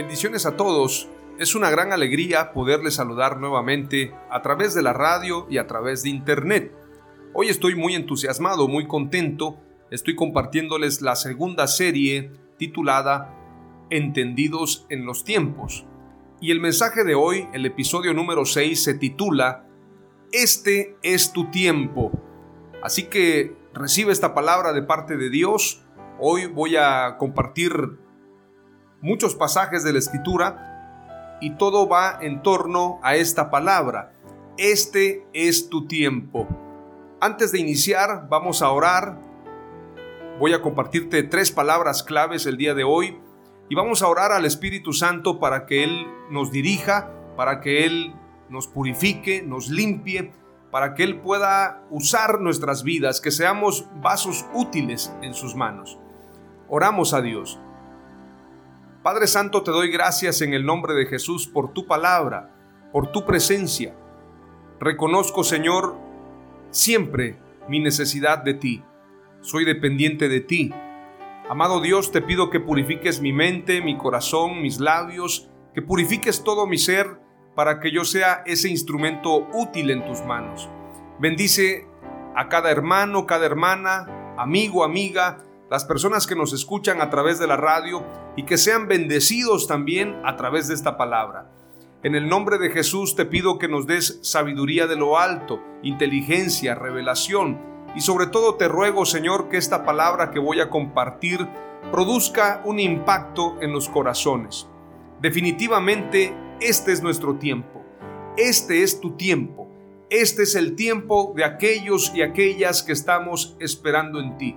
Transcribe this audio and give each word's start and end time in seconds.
Bendiciones 0.00 0.46
a 0.46 0.56
todos. 0.56 1.10
Es 1.38 1.54
una 1.54 1.68
gran 1.68 1.92
alegría 1.92 2.54
poderles 2.54 2.94
saludar 2.94 3.38
nuevamente 3.38 4.14
a 4.30 4.40
través 4.40 4.72
de 4.72 4.80
la 4.80 4.94
radio 4.94 5.46
y 5.50 5.58
a 5.58 5.66
través 5.66 6.02
de 6.02 6.08
internet. 6.08 6.72
Hoy 7.34 7.48
estoy 7.48 7.74
muy 7.74 7.94
entusiasmado, 7.94 8.66
muy 8.66 8.86
contento. 8.86 9.58
Estoy 9.90 10.14
compartiéndoles 10.16 11.02
la 11.02 11.16
segunda 11.16 11.66
serie 11.66 12.32
titulada 12.56 13.36
Entendidos 13.90 14.86
en 14.88 15.04
los 15.04 15.22
tiempos. 15.22 15.84
Y 16.40 16.50
el 16.50 16.60
mensaje 16.60 17.04
de 17.04 17.14
hoy, 17.14 17.46
el 17.52 17.66
episodio 17.66 18.14
número 18.14 18.46
6, 18.46 18.82
se 18.82 18.94
titula 18.94 19.66
Este 20.32 20.96
es 21.02 21.34
tu 21.34 21.50
tiempo. 21.50 22.10
Así 22.82 23.02
que 23.02 23.54
recibe 23.74 24.12
esta 24.12 24.32
palabra 24.32 24.72
de 24.72 24.82
parte 24.82 25.18
de 25.18 25.28
Dios. 25.28 25.82
Hoy 26.18 26.46
voy 26.46 26.76
a 26.76 27.16
compartir 27.18 27.98
muchos 29.00 29.34
pasajes 29.34 29.84
de 29.84 29.92
la 29.92 29.98
escritura 29.98 31.38
y 31.40 31.56
todo 31.56 31.88
va 31.88 32.18
en 32.20 32.42
torno 32.42 32.98
a 33.02 33.16
esta 33.16 33.50
palabra. 33.50 34.12
Este 34.58 35.26
es 35.32 35.70
tu 35.70 35.86
tiempo. 35.86 36.46
Antes 37.20 37.52
de 37.52 37.60
iniciar, 37.60 38.28
vamos 38.28 38.62
a 38.62 38.70
orar. 38.70 39.18
Voy 40.38 40.52
a 40.52 40.62
compartirte 40.62 41.22
tres 41.22 41.50
palabras 41.50 42.02
claves 42.02 42.46
el 42.46 42.56
día 42.56 42.74
de 42.74 42.84
hoy 42.84 43.18
y 43.68 43.74
vamos 43.74 44.02
a 44.02 44.08
orar 44.08 44.32
al 44.32 44.44
Espíritu 44.44 44.92
Santo 44.92 45.38
para 45.38 45.66
que 45.66 45.84
Él 45.84 46.06
nos 46.30 46.50
dirija, 46.50 47.10
para 47.36 47.60
que 47.60 47.86
Él 47.86 48.14
nos 48.48 48.66
purifique, 48.66 49.42
nos 49.42 49.68
limpie, 49.68 50.32
para 50.70 50.94
que 50.94 51.04
Él 51.04 51.20
pueda 51.20 51.84
usar 51.90 52.40
nuestras 52.40 52.82
vidas, 52.82 53.20
que 53.20 53.30
seamos 53.30 53.86
vasos 54.02 54.46
útiles 54.54 55.14
en 55.22 55.34
sus 55.34 55.54
manos. 55.54 55.98
Oramos 56.68 57.14
a 57.14 57.20
Dios. 57.20 57.60
Padre 59.02 59.26
Santo, 59.28 59.62
te 59.62 59.70
doy 59.70 59.90
gracias 59.90 60.42
en 60.42 60.52
el 60.52 60.66
nombre 60.66 60.92
de 60.92 61.06
Jesús 61.06 61.46
por 61.46 61.72
tu 61.72 61.86
palabra, 61.86 62.54
por 62.92 63.10
tu 63.10 63.24
presencia. 63.24 63.96
Reconozco, 64.78 65.42
Señor, 65.42 65.96
siempre 66.68 67.38
mi 67.66 67.80
necesidad 67.80 68.44
de 68.44 68.52
ti. 68.52 68.84
Soy 69.40 69.64
dependiente 69.64 70.28
de 70.28 70.40
ti. 70.40 70.70
Amado 71.48 71.80
Dios, 71.80 72.12
te 72.12 72.20
pido 72.20 72.50
que 72.50 72.60
purifiques 72.60 73.22
mi 73.22 73.32
mente, 73.32 73.80
mi 73.80 73.96
corazón, 73.96 74.60
mis 74.60 74.80
labios, 74.80 75.48
que 75.72 75.80
purifiques 75.80 76.44
todo 76.44 76.66
mi 76.66 76.76
ser 76.76 77.18
para 77.54 77.80
que 77.80 77.90
yo 77.90 78.04
sea 78.04 78.42
ese 78.44 78.68
instrumento 78.68 79.48
útil 79.54 79.90
en 79.90 80.04
tus 80.04 80.20
manos. 80.26 80.68
Bendice 81.18 81.86
a 82.36 82.50
cada 82.50 82.70
hermano, 82.70 83.24
cada 83.24 83.46
hermana, 83.46 84.34
amigo, 84.36 84.84
amiga, 84.84 85.42
las 85.70 85.84
personas 85.84 86.26
que 86.26 86.34
nos 86.34 86.52
escuchan 86.52 87.00
a 87.00 87.10
través 87.10 87.38
de 87.38 87.46
la 87.46 87.56
radio 87.56 88.04
y 88.36 88.42
que 88.42 88.58
sean 88.58 88.88
bendecidos 88.88 89.68
también 89.68 90.20
a 90.24 90.36
través 90.36 90.66
de 90.66 90.74
esta 90.74 90.96
palabra. 90.96 91.48
En 92.02 92.16
el 92.16 92.28
nombre 92.28 92.58
de 92.58 92.70
Jesús 92.70 93.14
te 93.14 93.24
pido 93.24 93.58
que 93.58 93.68
nos 93.68 93.86
des 93.86 94.18
sabiduría 94.22 94.88
de 94.88 94.96
lo 94.96 95.16
alto, 95.16 95.62
inteligencia, 95.84 96.74
revelación 96.74 97.60
y 97.94 98.00
sobre 98.00 98.26
todo 98.26 98.56
te 98.56 98.66
ruego 98.66 99.06
Señor 99.06 99.48
que 99.48 99.58
esta 99.58 99.84
palabra 99.84 100.32
que 100.32 100.40
voy 100.40 100.60
a 100.60 100.70
compartir 100.70 101.46
produzca 101.92 102.62
un 102.64 102.80
impacto 102.80 103.56
en 103.60 103.72
los 103.72 103.88
corazones. 103.88 104.66
Definitivamente 105.20 106.34
este 106.60 106.90
es 106.90 107.00
nuestro 107.00 107.36
tiempo, 107.36 107.84
este 108.36 108.82
es 108.82 109.00
tu 109.00 109.12
tiempo, 109.12 109.68
este 110.08 110.42
es 110.42 110.56
el 110.56 110.74
tiempo 110.74 111.32
de 111.36 111.44
aquellos 111.44 112.12
y 112.12 112.22
aquellas 112.22 112.82
que 112.82 112.90
estamos 112.92 113.56
esperando 113.60 114.18
en 114.18 114.36
ti. 114.36 114.56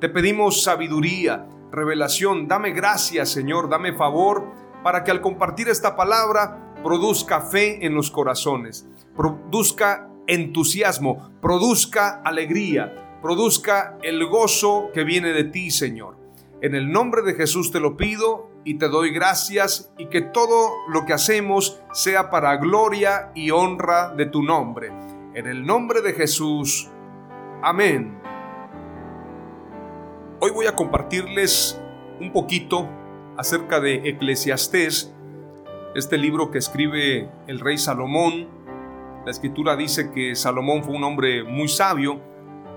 Te 0.00 0.08
pedimos 0.08 0.62
sabiduría, 0.62 1.48
revelación. 1.72 2.46
Dame 2.46 2.70
gracias, 2.70 3.30
Señor, 3.30 3.68
dame 3.68 3.94
favor 3.94 4.46
para 4.84 5.02
que 5.02 5.10
al 5.10 5.20
compartir 5.20 5.68
esta 5.68 5.96
palabra 5.96 6.74
produzca 6.84 7.40
fe 7.40 7.84
en 7.84 7.94
los 7.94 8.10
corazones, 8.10 8.88
produzca 9.16 10.08
entusiasmo, 10.28 11.32
produzca 11.42 12.22
alegría, 12.24 13.18
produzca 13.20 13.98
el 14.02 14.24
gozo 14.26 14.90
que 14.94 15.02
viene 15.02 15.32
de 15.32 15.44
ti, 15.44 15.72
Señor. 15.72 16.16
En 16.60 16.76
el 16.76 16.92
nombre 16.92 17.22
de 17.22 17.34
Jesús 17.34 17.72
te 17.72 17.80
lo 17.80 17.96
pido 17.96 18.50
y 18.64 18.74
te 18.74 18.88
doy 18.88 19.10
gracias 19.10 19.92
y 19.98 20.06
que 20.06 20.20
todo 20.20 20.74
lo 20.92 21.06
que 21.06 21.12
hacemos 21.12 21.80
sea 21.92 22.30
para 22.30 22.56
gloria 22.56 23.32
y 23.34 23.50
honra 23.50 24.14
de 24.14 24.26
tu 24.26 24.44
nombre. 24.44 24.92
En 25.34 25.46
el 25.48 25.66
nombre 25.66 26.02
de 26.02 26.12
Jesús. 26.12 26.88
Amén. 27.62 28.17
Voy 30.58 30.66
a 30.66 30.74
compartirles 30.74 31.80
un 32.18 32.32
poquito 32.32 32.88
acerca 33.36 33.78
de 33.78 34.08
Eclesiastés, 34.08 35.14
este 35.94 36.18
libro 36.18 36.50
que 36.50 36.58
escribe 36.58 37.30
el 37.46 37.60
rey 37.60 37.78
Salomón. 37.78 38.48
La 39.24 39.30
escritura 39.30 39.76
dice 39.76 40.10
que 40.10 40.34
Salomón 40.34 40.82
fue 40.82 40.96
un 40.96 41.04
hombre 41.04 41.44
muy 41.44 41.68
sabio. 41.68 42.20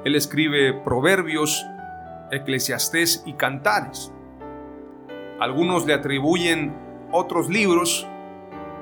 Él 0.06 0.14
escribe 0.14 0.74
proverbios, 0.74 1.66
Eclesiastés 2.30 3.24
y 3.26 3.34
cantares. 3.34 4.14
Algunos 5.40 5.88
le 5.88 5.96
atribuyen 5.96 6.78
otros 7.12 7.50
libros, 7.50 8.08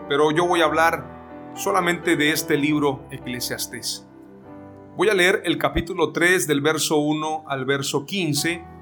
pero 0.09 0.31
yo 0.31 0.45
voy 0.45 0.59
a 0.59 0.65
hablar 0.65 1.53
solamente 1.55 2.17
de 2.17 2.31
este 2.31 2.57
libro 2.57 3.05
Eclesiastés. 3.11 4.05
Voy 4.97 5.07
a 5.07 5.13
leer 5.13 5.41
el 5.45 5.57
capítulo 5.57 6.11
3 6.11 6.47
del 6.47 6.59
verso 6.59 6.97
1 6.97 7.45
al 7.47 7.63
verso 7.63 8.05
15 8.05 8.78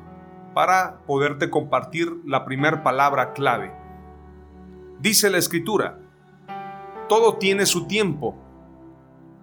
para 0.57 1.01
poderte 1.05 1.51
compartir 1.51 2.11
la 2.25 2.43
primera 2.43 2.81
palabra 2.81 3.33
clave. 3.33 3.71
Dice 4.99 5.29
la 5.29 5.37
escritura, 5.37 5.99
todo 7.07 7.37
tiene 7.37 7.67
su 7.67 7.85
tiempo, 7.85 8.35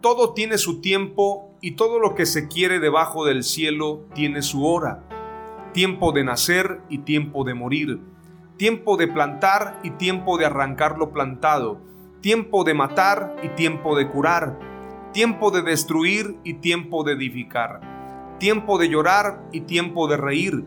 todo 0.00 0.34
tiene 0.34 0.58
su 0.58 0.80
tiempo 0.80 1.52
y 1.60 1.76
todo 1.76 2.00
lo 2.00 2.16
que 2.16 2.26
se 2.26 2.48
quiere 2.48 2.80
debajo 2.80 3.24
del 3.24 3.44
cielo 3.44 4.06
tiene 4.12 4.42
su 4.42 4.66
hora, 4.66 5.04
tiempo 5.72 6.10
de 6.10 6.24
nacer 6.24 6.80
y 6.88 6.98
tiempo 6.98 7.44
de 7.44 7.54
morir, 7.54 8.00
tiempo 8.56 8.96
de 8.96 9.06
plantar 9.06 9.78
y 9.84 9.90
tiempo 9.90 10.36
de 10.36 10.46
arrancar 10.46 10.98
lo 10.98 11.12
plantado, 11.12 11.80
tiempo 12.22 12.64
de 12.64 12.74
matar 12.74 13.36
y 13.40 13.50
tiempo 13.50 13.96
de 13.96 14.10
curar, 14.10 14.58
tiempo 15.12 15.52
de 15.52 15.62
destruir 15.62 16.38
y 16.42 16.54
tiempo 16.54 17.04
de 17.04 17.12
edificar, 17.12 18.36
tiempo 18.40 18.78
de 18.78 18.88
llorar 18.88 19.44
y 19.52 19.60
tiempo 19.60 20.08
de 20.08 20.16
reír, 20.16 20.66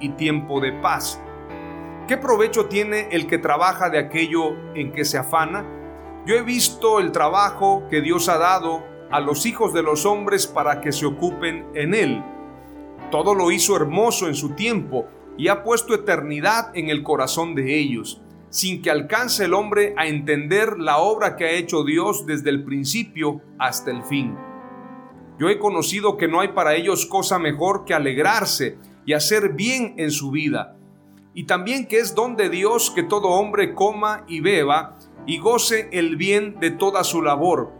y 0.00 0.10
tiempo 0.10 0.60
de 0.60 0.72
paz. 0.72 1.20
¿Qué 2.06 2.16
provecho 2.18 2.66
tiene 2.66 3.08
el 3.12 3.26
que 3.26 3.38
trabaja 3.38 3.88
de 3.88 3.98
aquello 3.98 4.54
en 4.74 4.92
que 4.92 5.04
se 5.04 5.16
afana? 5.16 5.64
Yo 6.26 6.34
he 6.34 6.42
visto 6.42 7.00
el 7.00 7.12
trabajo 7.12 7.84
que 7.88 8.00
Dios 8.00 8.28
ha 8.28 8.38
dado 8.38 8.82
a 9.10 9.20
los 9.20 9.46
hijos 9.46 9.72
de 9.72 9.82
los 9.82 10.04
hombres 10.04 10.46
para 10.46 10.80
que 10.80 10.92
se 10.92 11.06
ocupen 11.06 11.66
en 11.74 11.94
él. 11.94 12.22
Todo 13.10 13.34
lo 13.34 13.50
hizo 13.50 13.76
hermoso 13.76 14.26
en 14.26 14.34
su 14.34 14.50
tiempo 14.50 15.06
y 15.36 15.48
ha 15.48 15.62
puesto 15.62 15.94
eternidad 15.94 16.70
en 16.74 16.90
el 16.90 17.02
corazón 17.02 17.54
de 17.54 17.78
ellos, 17.78 18.20
sin 18.50 18.82
que 18.82 18.90
alcance 18.90 19.44
el 19.44 19.54
hombre 19.54 19.94
a 19.96 20.06
entender 20.06 20.78
la 20.78 20.98
obra 20.98 21.36
que 21.36 21.44
ha 21.44 21.50
hecho 21.52 21.84
Dios 21.84 22.26
desde 22.26 22.50
el 22.50 22.64
principio 22.64 23.40
hasta 23.58 23.90
el 23.90 24.02
fin. 24.04 24.36
Yo 25.38 25.48
he 25.48 25.58
conocido 25.58 26.16
que 26.16 26.28
no 26.28 26.40
hay 26.40 26.48
para 26.48 26.74
ellos 26.74 27.06
cosa 27.06 27.38
mejor 27.38 27.84
que 27.84 27.94
alegrarse 27.94 28.78
y 29.06 29.12
hacer 29.12 29.50
bien 29.50 29.94
en 29.98 30.10
su 30.10 30.30
vida 30.30 30.76
y 31.34 31.44
también 31.44 31.86
que 31.86 31.98
es 31.98 32.14
don 32.14 32.36
de 32.36 32.48
Dios 32.48 32.92
que 32.94 33.02
todo 33.02 33.28
hombre 33.28 33.74
coma 33.74 34.24
y 34.28 34.40
beba 34.40 34.96
y 35.26 35.38
goce 35.38 35.88
el 35.92 36.16
bien 36.16 36.60
de 36.60 36.70
toda 36.70 37.02
su 37.02 37.20
labor. 37.20 37.72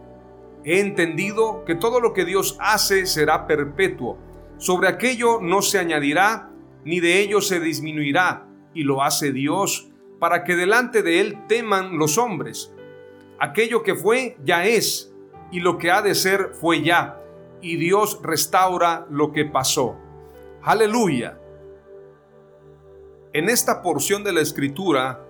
He 0.65 0.81
entendido 0.81 1.63
que 1.63 1.75
todo 1.75 2.01
lo 2.01 2.13
que 2.13 2.25
Dios 2.25 2.57
hace 2.59 3.05
será 3.05 3.47
perpetuo. 3.47 4.17
Sobre 4.57 4.89
aquello 4.89 5.39
no 5.41 5.61
se 5.61 5.79
añadirá, 5.79 6.49
ni 6.83 6.99
de 6.99 7.19
ello 7.19 7.39
se 7.39 7.59
disminuirá, 7.59 8.47
y 8.73 8.83
lo 8.83 9.03
hace 9.03 9.31
Dios, 9.31 9.89
para 10.19 10.43
que 10.43 10.55
delante 10.55 11.01
de 11.01 11.21
Él 11.21 11.37
teman 11.47 11.97
los 11.97 12.17
hombres. 12.17 12.73
Aquello 13.39 13.83
que 13.83 13.95
fue 13.95 14.37
ya 14.43 14.65
es, 14.65 15.13
y 15.51 15.59
lo 15.59 15.77
que 15.77 15.91
ha 15.91 16.01
de 16.01 16.15
ser 16.15 16.51
fue 16.59 16.81
ya, 16.81 17.21
y 17.61 17.77
Dios 17.77 18.19
restaura 18.23 19.05
lo 19.09 19.31
que 19.31 19.45
pasó. 19.45 19.97
Aleluya. 20.65 21.37
En 23.33 23.49
esta 23.49 23.83
porción 23.83 24.23
de 24.23 24.33
la 24.33 24.41
escritura, 24.41 25.23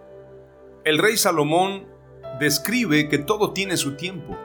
el 0.85 0.97
rey 0.97 1.17
Salomón 1.17 1.87
describe 2.39 3.09
que 3.09 3.17
todo 3.17 3.51
tiene 3.51 3.75
su 3.75 3.97
tiempo. 3.97 4.37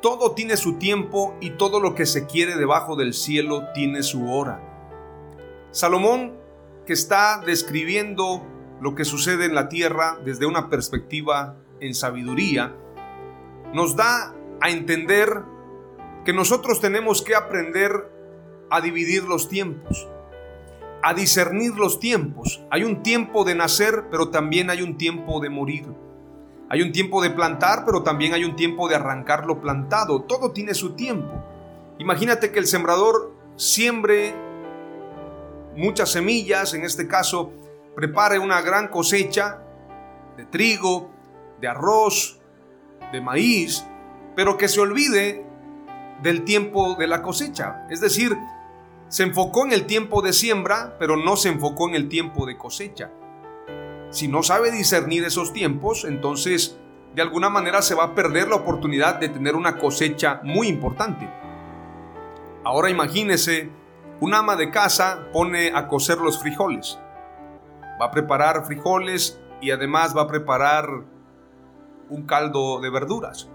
Todo 0.00 0.30
tiene 0.30 0.56
su 0.56 0.74
tiempo 0.78 1.34
y 1.40 1.50
todo 1.50 1.80
lo 1.80 1.96
que 1.96 2.06
se 2.06 2.26
quiere 2.26 2.54
debajo 2.54 2.94
del 2.94 3.14
cielo 3.14 3.64
tiene 3.74 4.04
su 4.04 4.30
hora. 4.30 4.62
Salomón, 5.72 6.38
que 6.86 6.92
está 6.92 7.42
describiendo 7.44 8.46
lo 8.80 8.94
que 8.94 9.04
sucede 9.04 9.46
en 9.46 9.56
la 9.56 9.68
tierra 9.68 10.20
desde 10.24 10.46
una 10.46 10.68
perspectiva 10.68 11.56
en 11.80 11.96
sabiduría, 11.96 12.76
nos 13.74 13.96
da 13.96 14.36
a 14.60 14.70
entender 14.70 15.42
que 16.24 16.32
nosotros 16.32 16.80
tenemos 16.80 17.22
que 17.22 17.34
aprender 17.34 18.19
a 18.70 18.80
dividir 18.80 19.24
los 19.24 19.48
tiempos 19.48 20.08
a 21.02 21.14
discernir 21.14 21.74
los 21.74 22.00
tiempos. 22.00 22.62
Hay 22.70 22.84
un 22.84 23.02
tiempo 23.02 23.44
de 23.44 23.54
nacer, 23.54 24.04
pero 24.10 24.28
también 24.28 24.70
hay 24.70 24.82
un 24.82 24.96
tiempo 24.96 25.40
de 25.40 25.48
morir. 25.48 25.86
Hay 26.68 26.82
un 26.82 26.92
tiempo 26.92 27.22
de 27.22 27.30
plantar, 27.30 27.84
pero 27.84 28.02
también 28.02 28.34
hay 28.34 28.44
un 28.44 28.54
tiempo 28.54 28.88
de 28.88 28.96
arrancar 28.96 29.46
lo 29.46 29.60
plantado. 29.60 30.22
Todo 30.22 30.52
tiene 30.52 30.74
su 30.74 30.94
tiempo. 30.94 31.32
Imagínate 31.98 32.52
que 32.52 32.58
el 32.58 32.66
sembrador 32.66 33.32
siembre 33.56 34.34
muchas 35.76 36.10
semillas, 36.10 36.74
en 36.74 36.84
este 36.84 37.08
caso, 37.08 37.52
prepare 37.94 38.38
una 38.38 38.60
gran 38.60 38.88
cosecha 38.88 39.62
de 40.36 40.44
trigo, 40.44 41.10
de 41.60 41.68
arroz, 41.68 42.38
de 43.12 43.20
maíz, 43.20 43.84
pero 44.36 44.56
que 44.56 44.68
se 44.68 44.80
olvide 44.80 45.44
del 46.22 46.44
tiempo 46.44 46.94
de 46.94 47.06
la 47.06 47.22
cosecha. 47.22 47.86
Es 47.90 48.00
decir, 48.00 48.36
se 49.10 49.24
enfocó 49.24 49.66
en 49.66 49.72
el 49.72 49.86
tiempo 49.86 50.22
de 50.22 50.32
siembra, 50.32 50.94
pero 51.00 51.16
no 51.16 51.36
se 51.36 51.48
enfocó 51.48 51.88
en 51.88 51.96
el 51.96 52.08
tiempo 52.08 52.46
de 52.46 52.56
cosecha. 52.56 53.10
Si 54.10 54.28
no 54.28 54.44
sabe 54.44 54.70
discernir 54.70 55.24
esos 55.24 55.52
tiempos, 55.52 56.04
entonces 56.04 56.78
de 57.16 57.22
alguna 57.22 57.50
manera 57.50 57.82
se 57.82 57.96
va 57.96 58.04
a 58.04 58.14
perder 58.14 58.46
la 58.48 58.54
oportunidad 58.54 59.16
de 59.16 59.28
tener 59.28 59.56
una 59.56 59.78
cosecha 59.78 60.40
muy 60.44 60.68
importante. 60.68 61.28
Ahora 62.62 62.88
imagínese, 62.88 63.68
un 64.20 64.32
ama 64.32 64.54
de 64.54 64.70
casa 64.70 65.26
pone 65.32 65.72
a 65.74 65.88
cocer 65.88 66.18
los 66.18 66.40
frijoles. 66.40 67.00
Va 68.00 68.06
a 68.06 68.10
preparar 68.12 68.64
frijoles 68.64 69.40
y 69.60 69.72
además 69.72 70.16
va 70.16 70.22
a 70.22 70.28
preparar 70.28 70.88
un 72.08 72.26
caldo 72.26 72.80
de 72.80 72.90
verduras. 72.90 73.48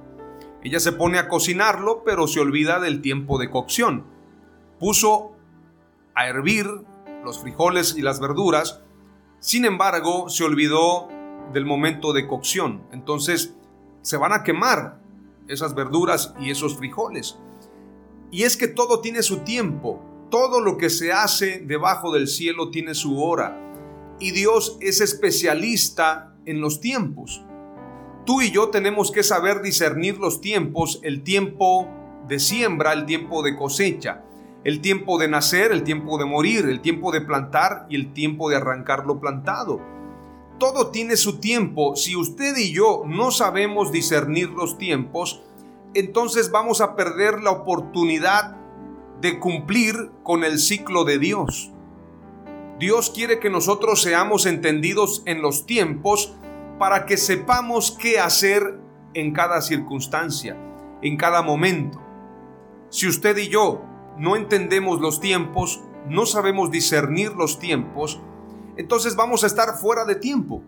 Ella 0.63 0.81
se 0.81 0.91
pone 0.91 1.17
a 1.17 1.29
cocinarlo, 1.29 2.03
pero 2.03 2.27
se 2.27 2.41
olvida 2.41 2.81
del 2.81 3.01
tiempo 3.01 3.37
de 3.37 3.49
cocción. 3.49 4.05
Puso 4.79 5.34
a 6.15 6.27
hervir 6.27 6.67
los 7.23 7.39
frijoles 7.39 7.95
y 7.97 8.01
las 8.01 8.19
verduras, 8.19 8.81
sin 9.39 9.65
embargo 9.65 10.29
se 10.29 10.45
olvidó 10.45 11.09
del 11.53 11.65
momento 11.65 12.13
de 12.13 12.25
cocción. 12.25 12.83
Entonces 12.91 13.53
se 14.01 14.17
van 14.17 14.33
a 14.33 14.43
quemar 14.43 14.99
esas 15.47 15.75
verduras 15.75 16.33
y 16.39 16.49
esos 16.49 16.77
frijoles. 16.77 17.37
Y 18.31 18.43
es 18.43 18.57
que 18.57 18.67
todo 18.67 19.01
tiene 19.01 19.21
su 19.21 19.39
tiempo, 19.39 20.01
todo 20.31 20.61
lo 20.61 20.77
que 20.77 20.89
se 20.89 21.11
hace 21.11 21.59
debajo 21.59 22.11
del 22.11 22.27
cielo 22.27 22.71
tiene 22.71 22.95
su 22.95 23.21
hora. 23.21 23.61
Y 24.19 24.31
Dios 24.31 24.77
es 24.79 25.01
especialista 25.01 26.35
en 26.45 26.61
los 26.61 26.79
tiempos. 26.79 27.43
Tú 28.25 28.41
y 28.41 28.49
yo 28.49 28.69
tenemos 28.69 29.11
que 29.11 29.23
saber 29.23 29.61
discernir 29.61 30.17
los 30.17 30.41
tiempos, 30.41 30.99
el 31.03 31.21
tiempo 31.23 31.87
de 32.27 32.39
siembra, 32.39 32.93
el 32.93 33.05
tiempo 33.05 33.43
de 33.43 33.55
cosecha 33.55 34.23
el 34.65 34.81
tiempo 34.81 35.19
de 35.19 35.27
nacer, 35.27 35.71
el 35.71 35.83
tiempo 35.83 36.17
de 36.17 36.25
morir, 36.25 36.65
el 36.65 36.81
tiempo 36.81 37.11
de 37.11 37.21
plantar 37.21 37.85
y 37.87 37.95
el 37.95 38.13
tiempo 38.13 38.49
de 38.49 38.55
arrancar 38.55 39.05
lo 39.05 39.19
plantado. 39.19 39.79
Todo 40.57 40.89
tiene 40.89 41.17
su 41.17 41.39
tiempo. 41.39 41.95
Si 41.95 42.15
usted 42.15 42.57
y 42.57 42.73
yo 42.73 43.03
no 43.05 43.29
sabemos 43.29 43.91
discernir 43.91 44.49
los 44.49 44.79
tiempos, 44.79 45.43
entonces 45.93 46.49
vamos 46.49 46.81
a 46.81 46.95
perder 46.95 47.43
la 47.43 47.51
oportunidad 47.51 48.57
de 49.21 49.39
cumplir 49.39 50.09
con 50.23 50.43
el 50.43 50.57
ciclo 50.57 51.05
de 51.05 51.19
Dios. 51.19 51.71
Dios 52.79 53.11
quiere 53.11 53.39
que 53.39 53.51
nosotros 53.51 54.01
seamos 54.01 54.47
entendidos 54.47 55.21
en 55.27 55.43
los 55.43 55.67
tiempos 55.67 56.33
para 56.79 57.05
que 57.05 57.17
sepamos 57.17 57.95
qué 58.01 58.19
hacer 58.19 58.79
en 59.13 59.31
cada 59.31 59.61
circunstancia, 59.61 60.57
en 61.03 61.17
cada 61.17 61.43
momento. 61.43 62.01
Si 62.89 63.07
usted 63.07 63.37
y 63.37 63.47
yo 63.47 63.83
no 64.17 64.35
entendemos 64.35 65.01
los 65.01 65.19
tiempos, 65.19 65.81
no 66.07 66.25
sabemos 66.25 66.71
discernir 66.71 67.31
los 67.33 67.59
tiempos, 67.59 68.21
entonces 68.77 69.15
vamos 69.15 69.43
a 69.43 69.47
estar 69.47 69.77
fuera 69.77 70.05
de 70.05 70.15
tiempo, 70.15 70.61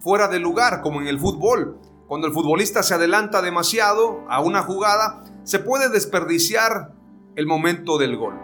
fuera 0.00 0.28
de 0.28 0.38
lugar, 0.38 0.80
como 0.80 1.00
en 1.00 1.08
el 1.08 1.18
fútbol. 1.18 1.78
Cuando 2.06 2.26
el 2.26 2.32
futbolista 2.32 2.82
se 2.82 2.94
adelanta 2.94 3.42
demasiado 3.42 4.24
a 4.28 4.40
una 4.40 4.62
jugada, 4.62 5.24
se 5.44 5.58
puede 5.58 5.88
desperdiciar 5.90 6.94
el 7.36 7.46
momento 7.46 7.98
del 7.98 8.16
gol. 8.16 8.34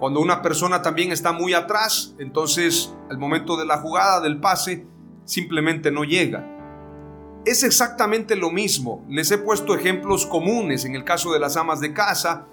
Cuando 0.00 0.20
una 0.20 0.42
persona 0.42 0.82
también 0.82 1.12
está 1.12 1.32
muy 1.32 1.54
atrás, 1.54 2.14
entonces 2.18 2.94
el 3.10 3.18
momento 3.18 3.56
de 3.56 3.64
la 3.64 3.78
jugada, 3.78 4.20
del 4.20 4.40
pase, 4.40 4.86
simplemente 5.24 5.90
no 5.90 6.04
llega. 6.04 6.50
Es 7.44 7.62
exactamente 7.62 8.36
lo 8.36 8.50
mismo. 8.50 9.04
Les 9.08 9.30
he 9.30 9.38
puesto 9.38 9.74
ejemplos 9.74 10.26
comunes 10.26 10.84
en 10.84 10.94
el 10.94 11.04
caso 11.04 11.32
de 11.32 11.38
las 11.38 11.56
amas 11.56 11.80
de 11.80 11.92
casa, 11.92 12.46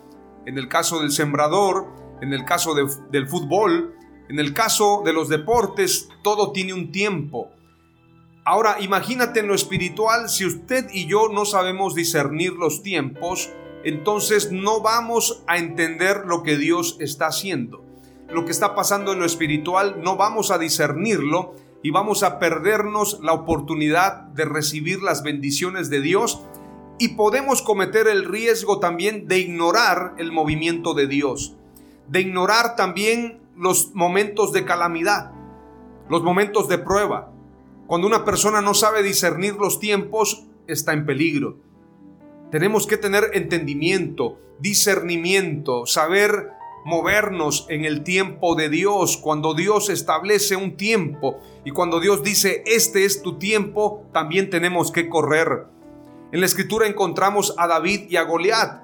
en 0.45 0.57
el 0.57 0.67
caso 0.67 0.99
del 1.01 1.11
sembrador, 1.11 1.87
en 2.21 2.33
el 2.33 2.45
caso 2.45 2.73
del 2.75 3.27
fútbol, 3.27 3.95
en 4.29 4.39
el 4.39 4.53
caso 4.53 5.01
de 5.03 5.13
los 5.13 5.27
deportes, 5.27 6.09
todo 6.23 6.51
tiene 6.51 6.73
un 6.73 6.91
tiempo. 6.91 7.49
Ahora, 8.45 8.77
imagínate 8.79 9.41
en 9.41 9.47
lo 9.47 9.55
espiritual, 9.55 10.29
si 10.29 10.45
usted 10.45 10.87
y 10.91 11.05
yo 11.05 11.29
no 11.29 11.45
sabemos 11.45 11.95
discernir 11.95 12.53
los 12.53 12.81
tiempos, 12.81 13.51
entonces 13.83 14.51
no 14.51 14.81
vamos 14.81 15.43
a 15.47 15.57
entender 15.57 16.23
lo 16.25 16.43
que 16.43 16.57
Dios 16.57 16.97
está 16.99 17.27
haciendo. 17.27 17.83
Lo 18.29 18.45
que 18.45 18.51
está 18.51 18.75
pasando 18.75 19.11
en 19.11 19.19
lo 19.19 19.25
espiritual 19.25 20.01
no 20.01 20.15
vamos 20.15 20.51
a 20.51 20.57
discernirlo 20.57 21.53
y 21.83 21.91
vamos 21.91 22.23
a 22.23 22.39
perdernos 22.39 23.19
la 23.21 23.33
oportunidad 23.33 24.21
de 24.29 24.45
recibir 24.45 25.01
las 25.01 25.23
bendiciones 25.23 25.89
de 25.89 26.01
Dios 26.01 26.41
y 27.01 27.07
podemos 27.07 27.63
cometer 27.63 28.07
el 28.07 28.25
riesgo 28.25 28.79
también 28.79 29.27
de 29.27 29.39
ignorar 29.39 30.13
el 30.19 30.31
movimiento 30.31 30.93
de 30.93 31.07
Dios, 31.07 31.55
de 32.07 32.21
ignorar 32.21 32.75
también 32.75 33.41
los 33.57 33.95
momentos 33.95 34.53
de 34.53 34.65
calamidad, 34.65 35.31
los 36.09 36.21
momentos 36.21 36.67
de 36.67 36.77
prueba. 36.77 37.31
Cuando 37.87 38.05
una 38.05 38.23
persona 38.23 38.61
no 38.61 38.75
sabe 38.75 39.01
discernir 39.01 39.55
los 39.55 39.79
tiempos, 39.79 40.45
está 40.67 40.93
en 40.93 41.07
peligro. 41.07 41.57
Tenemos 42.51 42.85
que 42.85 42.97
tener 42.97 43.31
entendimiento, 43.33 44.37
discernimiento, 44.59 45.87
saber 45.87 46.51
movernos 46.85 47.65
en 47.69 47.83
el 47.83 48.03
tiempo 48.03 48.53
de 48.53 48.69
Dios, 48.69 49.17
cuando 49.17 49.55
Dios 49.55 49.89
establece 49.89 50.55
un 50.55 50.77
tiempo 50.77 51.39
y 51.65 51.71
cuando 51.71 51.99
Dios 51.99 52.21
dice, 52.21 52.61
este 52.67 53.05
es 53.05 53.23
tu 53.23 53.39
tiempo, 53.39 54.05
también 54.13 54.51
tenemos 54.51 54.91
que 54.91 55.09
correr. 55.09 55.65
En 56.31 56.39
la 56.39 56.45
escritura 56.45 56.87
encontramos 56.87 57.53
a 57.57 57.67
David 57.67 58.09
y 58.09 58.15
a 58.15 58.23
Goliat. 58.23 58.83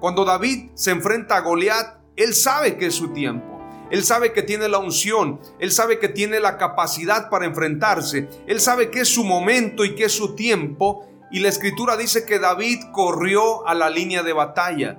Cuando 0.00 0.24
David 0.24 0.70
se 0.74 0.92
enfrenta 0.92 1.36
a 1.36 1.40
Goliat, 1.40 1.98
él 2.16 2.32
sabe 2.34 2.78
que 2.78 2.86
es 2.86 2.94
su 2.94 3.08
tiempo. 3.08 3.60
Él 3.90 4.02
sabe 4.02 4.32
que 4.32 4.42
tiene 4.42 4.68
la 4.68 4.78
unción, 4.78 5.38
él 5.60 5.70
sabe 5.70 5.98
que 5.98 6.08
tiene 6.08 6.40
la 6.40 6.56
capacidad 6.56 7.30
para 7.30 7.46
enfrentarse, 7.46 8.28
él 8.48 8.60
sabe 8.60 8.90
que 8.90 9.00
es 9.00 9.08
su 9.08 9.22
momento 9.22 9.84
y 9.84 9.94
que 9.94 10.06
es 10.06 10.12
su 10.12 10.34
tiempo. 10.34 11.06
Y 11.30 11.40
la 11.40 11.48
escritura 11.48 11.96
dice 11.96 12.24
que 12.24 12.38
David 12.38 12.78
corrió 12.92 13.66
a 13.66 13.74
la 13.74 13.90
línea 13.90 14.22
de 14.22 14.32
batalla. 14.32 14.98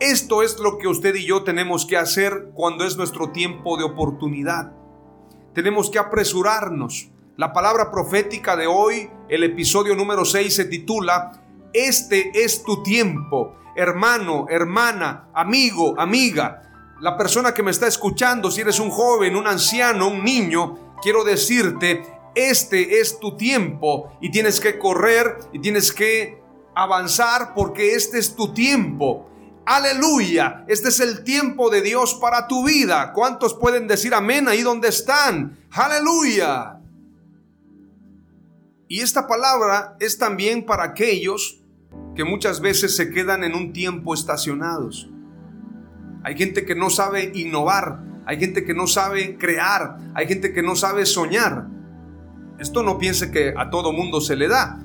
Esto 0.00 0.42
es 0.42 0.58
lo 0.58 0.78
que 0.78 0.88
usted 0.88 1.14
y 1.14 1.26
yo 1.26 1.44
tenemos 1.44 1.86
que 1.86 1.96
hacer 1.96 2.50
cuando 2.54 2.84
es 2.84 2.96
nuestro 2.96 3.30
tiempo 3.30 3.76
de 3.76 3.84
oportunidad. 3.84 4.72
Tenemos 5.54 5.90
que 5.90 5.98
apresurarnos. 5.98 7.10
La 7.38 7.52
palabra 7.52 7.92
profética 7.92 8.56
de 8.56 8.66
hoy, 8.66 9.08
el 9.28 9.44
episodio 9.44 9.94
número 9.94 10.24
6 10.24 10.52
se 10.52 10.64
titula, 10.64 11.40
Este 11.72 12.32
es 12.34 12.64
tu 12.64 12.82
tiempo, 12.82 13.54
hermano, 13.76 14.46
hermana, 14.48 15.28
amigo, 15.32 15.94
amiga. 16.00 16.96
La 17.00 17.16
persona 17.16 17.54
que 17.54 17.62
me 17.62 17.70
está 17.70 17.86
escuchando, 17.86 18.50
si 18.50 18.62
eres 18.62 18.80
un 18.80 18.90
joven, 18.90 19.36
un 19.36 19.46
anciano, 19.46 20.08
un 20.08 20.24
niño, 20.24 20.96
quiero 21.00 21.22
decirte, 21.22 22.02
este 22.34 22.98
es 22.98 23.20
tu 23.20 23.36
tiempo 23.36 24.18
y 24.20 24.32
tienes 24.32 24.58
que 24.58 24.76
correr 24.76 25.38
y 25.52 25.60
tienes 25.60 25.92
que 25.92 26.42
avanzar 26.74 27.54
porque 27.54 27.94
este 27.94 28.18
es 28.18 28.34
tu 28.34 28.52
tiempo. 28.52 29.30
Aleluya, 29.64 30.64
este 30.66 30.88
es 30.88 30.98
el 30.98 31.22
tiempo 31.22 31.70
de 31.70 31.82
Dios 31.82 32.14
para 32.14 32.48
tu 32.48 32.64
vida. 32.64 33.12
¿Cuántos 33.12 33.54
pueden 33.54 33.86
decir 33.86 34.12
amén 34.12 34.48
ahí 34.48 34.62
donde 34.62 34.88
están? 34.88 35.56
Aleluya. 35.70 36.77
Y 38.88 39.00
esta 39.00 39.26
palabra 39.26 39.96
es 40.00 40.16
también 40.16 40.64
para 40.64 40.84
aquellos 40.84 41.60
que 42.16 42.24
muchas 42.24 42.60
veces 42.60 42.96
se 42.96 43.10
quedan 43.10 43.44
en 43.44 43.54
un 43.54 43.74
tiempo 43.74 44.14
estacionados. 44.14 45.10
Hay 46.24 46.36
gente 46.36 46.64
que 46.64 46.74
no 46.74 46.88
sabe 46.88 47.30
innovar, 47.34 48.02
hay 48.24 48.40
gente 48.40 48.64
que 48.64 48.72
no 48.72 48.86
sabe 48.86 49.36
crear, 49.36 49.98
hay 50.14 50.26
gente 50.26 50.54
que 50.54 50.62
no 50.62 50.74
sabe 50.74 51.04
soñar. 51.04 51.68
Esto 52.58 52.82
no 52.82 52.98
piense 52.98 53.30
que 53.30 53.52
a 53.56 53.68
todo 53.68 53.92
mundo 53.92 54.22
se 54.22 54.36
le 54.36 54.48
da. 54.48 54.80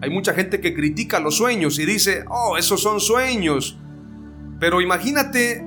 Hay 0.00 0.08
mucha 0.08 0.32
gente 0.32 0.60
que 0.60 0.74
critica 0.74 1.20
los 1.20 1.36
sueños 1.36 1.78
y 1.78 1.84
dice, 1.84 2.24
oh, 2.28 2.56
esos 2.56 2.82
son 2.82 2.98
sueños. 2.98 3.78
Pero 4.58 4.80
imagínate 4.80 5.64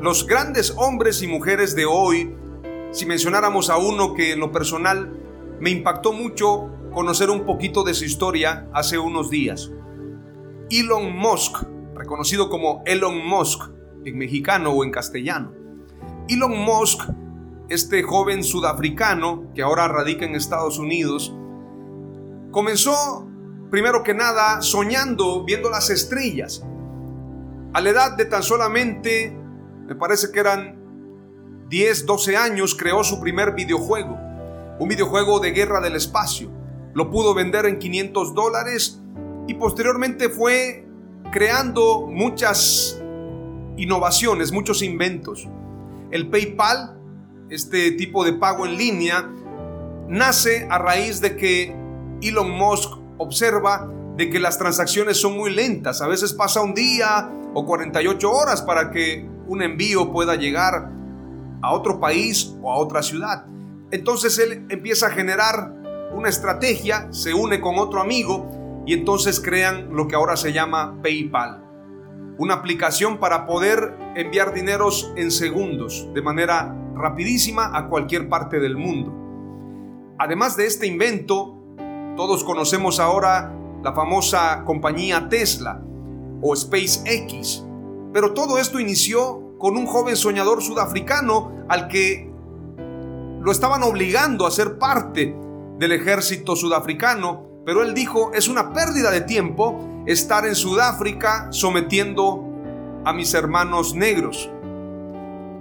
los 0.00 0.26
grandes 0.26 0.72
hombres 0.76 1.22
y 1.22 1.26
mujeres 1.26 1.74
de 1.74 1.86
hoy, 1.86 2.34
si 2.92 3.04
mencionáramos 3.04 3.68
a 3.68 3.78
uno 3.78 4.14
que 4.14 4.32
en 4.32 4.40
lo 4.40 4.52
personal 4.52 5.12
me 5.60 5.70
impactó 5.70 6.12
mucho 6.12 6.70
conocer 6.92 7.30
un 7.30 7.44
poquito 7.44 7.82
de 7.82 7.94
su 7.94 8.04
historia 8.04 8.68
hace 8.72 8.98
unos 8.98 9.30
días. 9.30 9.70
Elon 10.70 11.16
Musk, 11.16 11.62
reconocido 11.94 12.48
como 12.48 12.82
Elon 12.86 13.26
Musk 13.26 13.70
en 14.04 14.18
mexicano 14.18 14.70
o 14.70 14.84
en 14.84 14.90
castellano. 14.90 15.52
Elon 16.28 16.58
Musk, 16.58 17.02
este 17.68 18.02
joven 18.02 18.42
sudafricano 18.42 19.52
que 19.54 19.62
ahora 19.62 19.88
radica 19.88 20.24
en 20.24 20.34
Estados 20.34 20.78
Unidos, 20.78 21.34
comenzó 22.50 23.26
primero 23.70 24.02
que 24.02 24.14
nada 24.14 24.62
soñando 24.62 25.44
viendo 25.44 25.70
las 25.70 25.90
estrellas 25.90 26.64
a 27.72 27.80
la 27.80 27.90
edad 27.90 28.16
de 28.16 28.24
tan 28.24 28.42
solamente, 28.42 29.32
me 29.86 29.94
parece 29.94 30.32
que 30.32 30.40
eran 30.40 30.76
10, 31.68 32.04
12 32.04 32.36
años, 32.36 32.74
creó 32.74 33.04
su 33.04 33.20
primer 33.20 33.54
videojuego. 33.54 34.18
Un 34.80 34.88
videojuego 34.88 35.38
de 35.38 35.52
guerra 35.52 35.80
del 35.80 35.94
espacio. 35.94 36.50
Lo 37.00 37.10
pudo 37.10 37.32
vender 37.32 37.64
en 37.64 37.78
500 37.78 38.34
dólares 38.34 39.00
y 39.48 39.54
posteriormente 39.54 40.28
fue 40.28 40.86
creando 41.32 42.06
muchas 42.06 43.00
innovaciones, 43.78 44.52
muchos 44.52 44.82
inventos. 44.82 45.48
El 46.10 46.28
PayPal, 46.28 46.98
este 47.48 47.92
tipo 47.92 48.22
de 48.22 48.34
pago 48.34 48.66
en 48.66 48.76
línea, 48.76 49.26
nace 50.08 50.68
a 50.68 50.76
raíz 50.76 51.22
de 51.22 51.36
que 51.36 51.74
Elon 52.20 52.50
Musk 52.50 52.98
observa 53.16 53.90
de 54.18 54.28
que 54.28 54.38
las 54.38 54.58
transacciones 54.58 55.16
son 55.16 55.38
muy 55.38 55.54
lentas. 55.54 56.02
A 56.02 56.06
veces 56.06 56.34
pasa 56.34 56.60
un 56.60 56.74
día, 56.74 57.30
o 57.54 57.64
48 57.64 58.30
horas 58.30 58.60
para 58.60 58.90
que 58.90 59.26
un 59.46 59.62
envío 59.62 60.12
pueda 60.12 60.34
llegar 60.34 60.90
a 61.62 61.72
otro 61.72 61.98
país 61.98 62.54
o 62.60 62.70
a 62.70 62.76
otra 62.76 63.02
ciudad. 63.02 63.46
Entonces 63.90 64.38
él 64.38 64.66
empieza 64.68 65.06
a 65.06 65.10
generar 65.12 65.79
una 66.12 66.28
estrategia, 66.28 67.08
se 67.12 67.34
une 67.34 67.60
con 67.60 67.78
otro 67.78 68.00
amigo 68.00 68.48
y 68.86 68.94
entonces 68.94 69.40
crean 69.40 69.94
lo 69.94 70.08
que 70.08 70.16
ahora 70.16 70.36
se 70.36 70.52
llama 70.52 70.98
PayPal. 71.02 71.64
Una 72.38 72.54
aplicación 72.54 73.18
para 73.18 73.46
poder 73.46 73.96
enviar 74.16 74.54
dineros 74.54 75.12
en 75.16 75.30
segundos, 75.30 76.08
de 76.14 76.22
manera 76.22 76.74
rapidísima 76.94 77.76
a 77.76 77.88
cualquier 77.88 78.28
parte 78.28 78.60
del 78.60 78.76
mundo. 78.76 79.14
Además 80.18 80.56
de 80.56 80.66
este 80.66 80.86
invento, 80.86 81.56
todos 82.16 82.44
conocemos 82.44 82.98
ahora 82.98 83.54
la 83.82 83.94
famosa 83.94 84.64
compañía 84.64 85.28
Tesla, 85.28 85.82
o 86.42 86.56
SpaceX. 86.56 87.64
Pero 88.12 88.32
todo 88.32 88.58
esto 88.58 88.80
inició 88.80 89.56
con 89.58 89.76
un 89.76 89.86
joven 89.86 90.16
soñador 90.16 90.62
sudafricano 90.62 91.64
al 91.68 91.88
que 91.88 92.30
lo 93.40 93.52
estaban 93.52 93.82
obligando 93.82 94.46
a 94.46 94.50
ser 94.50 94.78
parte 94.78 95.36
del 95.80 95.92
ejército 95.92 96.56
sudafricano, 96.56 97.62
pero 97.64 97.82
él 97.82 97.94
dijo, 97.94 98.32
es 98.34 98.48
una 98.48 98.74
pérdida 98.74 99.10
de 99.10 99.22
tiempo 99.22 100.04
estar 100.06 100.46
en 100.46 100.54
Sudáfrica 100.54 101.48
sometiendo 101.52 102.44
a 103.06 103.14
mis 103.14 103.32
hermanos 103.32 103.94
negros. 103.94 104.50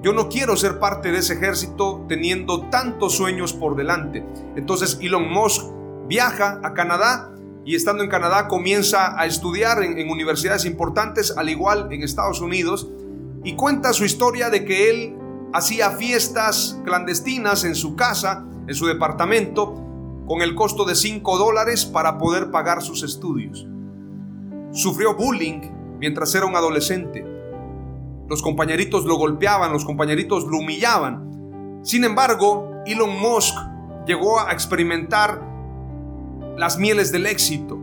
Yo 0.04 0.12
no 0.12 0.28
quiero 0.28 0.58
ser 0.58 0.78
parte 0.78 1.14
de 1.14 1.20
ese 1.20 1.36
ejército 1.36 2.06
teniendo 2.10 2.68
tantos 2.70 3.16
sueños 3.16 3.54
por 3.54 3.78
delante. 3.78 4.26
Entonces 4.58 5.00
Elon 5.02 5.32
Musk 5.32 5.68
viaja 6.10 6.60
a 6.66 6.74
Canadá 6.74 7.32
y 7.64 7.76
estando 7.76 8.04
en 8.04 8.10
Canadá 8.10 8.50
comienza 8.50 9.18
a 9.18 9.26
estudiar 9.26 9.82
en, 9.82 10.10
universidades 10.10 10.66
importantes, 10.66 11.34
al 11.38 11.48
igual 11.48 11.88
en 11.94 12.04
Estados 12.04 12.42
Unidos, 12.42 12.90
y 13.46 13.56
cuenta 13.56 13.94
su 13.94 14.04
historia 14.04 14.50
de 14.50 14.66
que 14.66 14.90
él 14.90 15.16
hacía 15.54 15.92
fiestas 15.92 16.78
clandestinas 16.84 17.64
en 17.64 17.76
su 17.76 17.96
casa, 17.96 18.46
en 18.68 18.76
su 18.76 18.86
departamento, 18.86 19.86
con 20.30 20.44
el 20.44 20.54
costo 20.54 20.86
de 20.86 20.94
5 20.94 21.40
dólares 21.40 21.86
para 21.86 22.20
poder 22.20 22.52
pagar 22.52 22.84
sus 22.84 23.02
estudios. 23.02 23.68
Sufrió 24.72 25.16
bullying 25.16 25.62
mientras 26.00 26.36
era 26.36 26.46
un 26.46 26.56
adolescente. 26.56 27.26
Los 28.28 28.44
compañeritos 28.44 29.06
lo 29.06 29.16
golpeaban, 29.16 29.74
los 29.74 29.86
compañeritos 29.86 30.46
lo 30.46 30.60
humillaban. 30.60 31.80
Sin 31.82 32.04
embargo, 32.04 32.70
Elon 32.86 33.20
Musk 33.20 33.56
llegó 34.06 34.40
a 34.40 34.52
experimentar 34.52 35.42
las 36.56 36.78
mieles 36.78 37.12
del 37.12 37.26
éxito, 37.26 37.80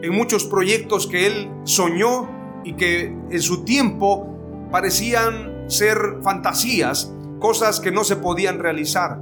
en 0.00 0.14
muchos 0.14 0.44
proyectos 0.44 1.06
que 1.06 1.26
él 1.26 1.50
soñó 1.64 2.62
y 2.64 2.72
que 2.72 3.14
en 3.30 3.42
su 3.42 3.64
tiempo 3.64 4.26
parecían 4.70 5.64
ser 5.66 6.20
fantasías, 6.22 7.12
cosas 7.38 7.80
que 7.80 7.90
no 7.90 8.02
se 8.02 8.16
podían 8.16 8.60
realizar. 8.60 9.20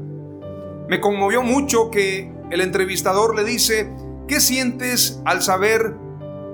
Me 0.88 1.00
conmovió 1.00 1.42
mucho 1.42 1.90
que 1.90 2.33
el 2.54 2.60
entrevistador 2.60 3.34
le 3.34 3.42
dice, 3.42 3.92
¿qué 4.28 4.40
sientes 4.40 5.20
al 5.24 5.42
saber 5.42 5.96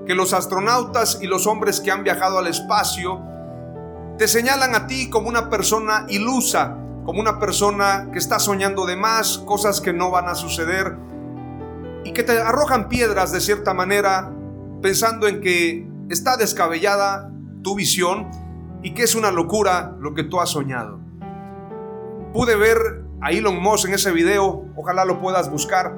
que 0.06 0.14
los 0.14 0.32
astronautas 0.32 1.18
y 1.20 1.26
los 1.26 1.46
hombres 1.46 1.80
que 1.80 1.90
han 1.90 2.04
viajado 2.04 2.38
al 2.38 2.46
espacio 2.46 3.20
te 4.16 4.26
señalan 4.26 4.74
a 4.74 4.86
ti 4.86 5.10
como 5.10 5.28
una 5.28 5.50
persona 5.50 6.06
ilusa, 6.08 6.76
como 7.04 7.20
una 7.20 7.38
persona 7.38 8.08
que 8.12 8.18
está 8.18 8.38
soñando 8.38 8.86
de 8.86 8.96
más, 8.96 9.38
cosas 9.38 9.80
que 9.80 9.92
no 9.92 10.10
van 10.10 10.28
a 10.28 10.34
suceder? 10.34 10.96
y 12.04 12.12
que 12.12 12.22
te 12.22 12.32
arrojan 12.40 12.88
piedras 12.88 13.30
de 13.30 13.40
cierta 13.40 13.74
manera 13.74 14.32
pensando 14.82 15.28
en 15.28 15.40
que 15.40 15.86
está 16.08 16.36
descabellada 16.36 17.30
tu 17.62 17.74
visión 17.74 18.30
y 18.82 18.94
que 18.94 19.02
es 19.02 19.14
una 19.14 19.30
locura 19.30 19.94
lo 20.00 20.14
que 20.14 20.24
tú 20.24 20.40
has 20.40 20.48
soñado. 20.48 20.98
Pude 22.32 22.56
ver 22.56 23.04
a 23.20 23.30
Elon 23.30 23.60
Musk 23.60 23.88
en 23.88 23.94
ese 23.94 24.12
video, 24.12 24.64
ojalá 24.76 25.04
lo 25.04 25.20
puedas 25.20 25.50
buscar 25.50 25.94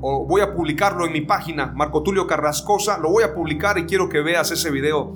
o 0.00 0.24
voy 0.26 0.40
a 0.40 0.54
publicarlo 0.54 1.06
en 1.06 1.12
mi 1.12 1.22
página 1.22 1.72
Marco 1.74 2.02
Tulio 2.02 2.26
Carrascosa, 2.26 2.98
lo 2.98 3.10
voy 3.10 3.24
a 3.24 3.34
publicar 3.34 3.78
y 3.78 3.86
quiero 3.86 4.08
que 4.08 4.20
veas 4.20 4.50
ese 4.50 4.70
video. 4.70 5.14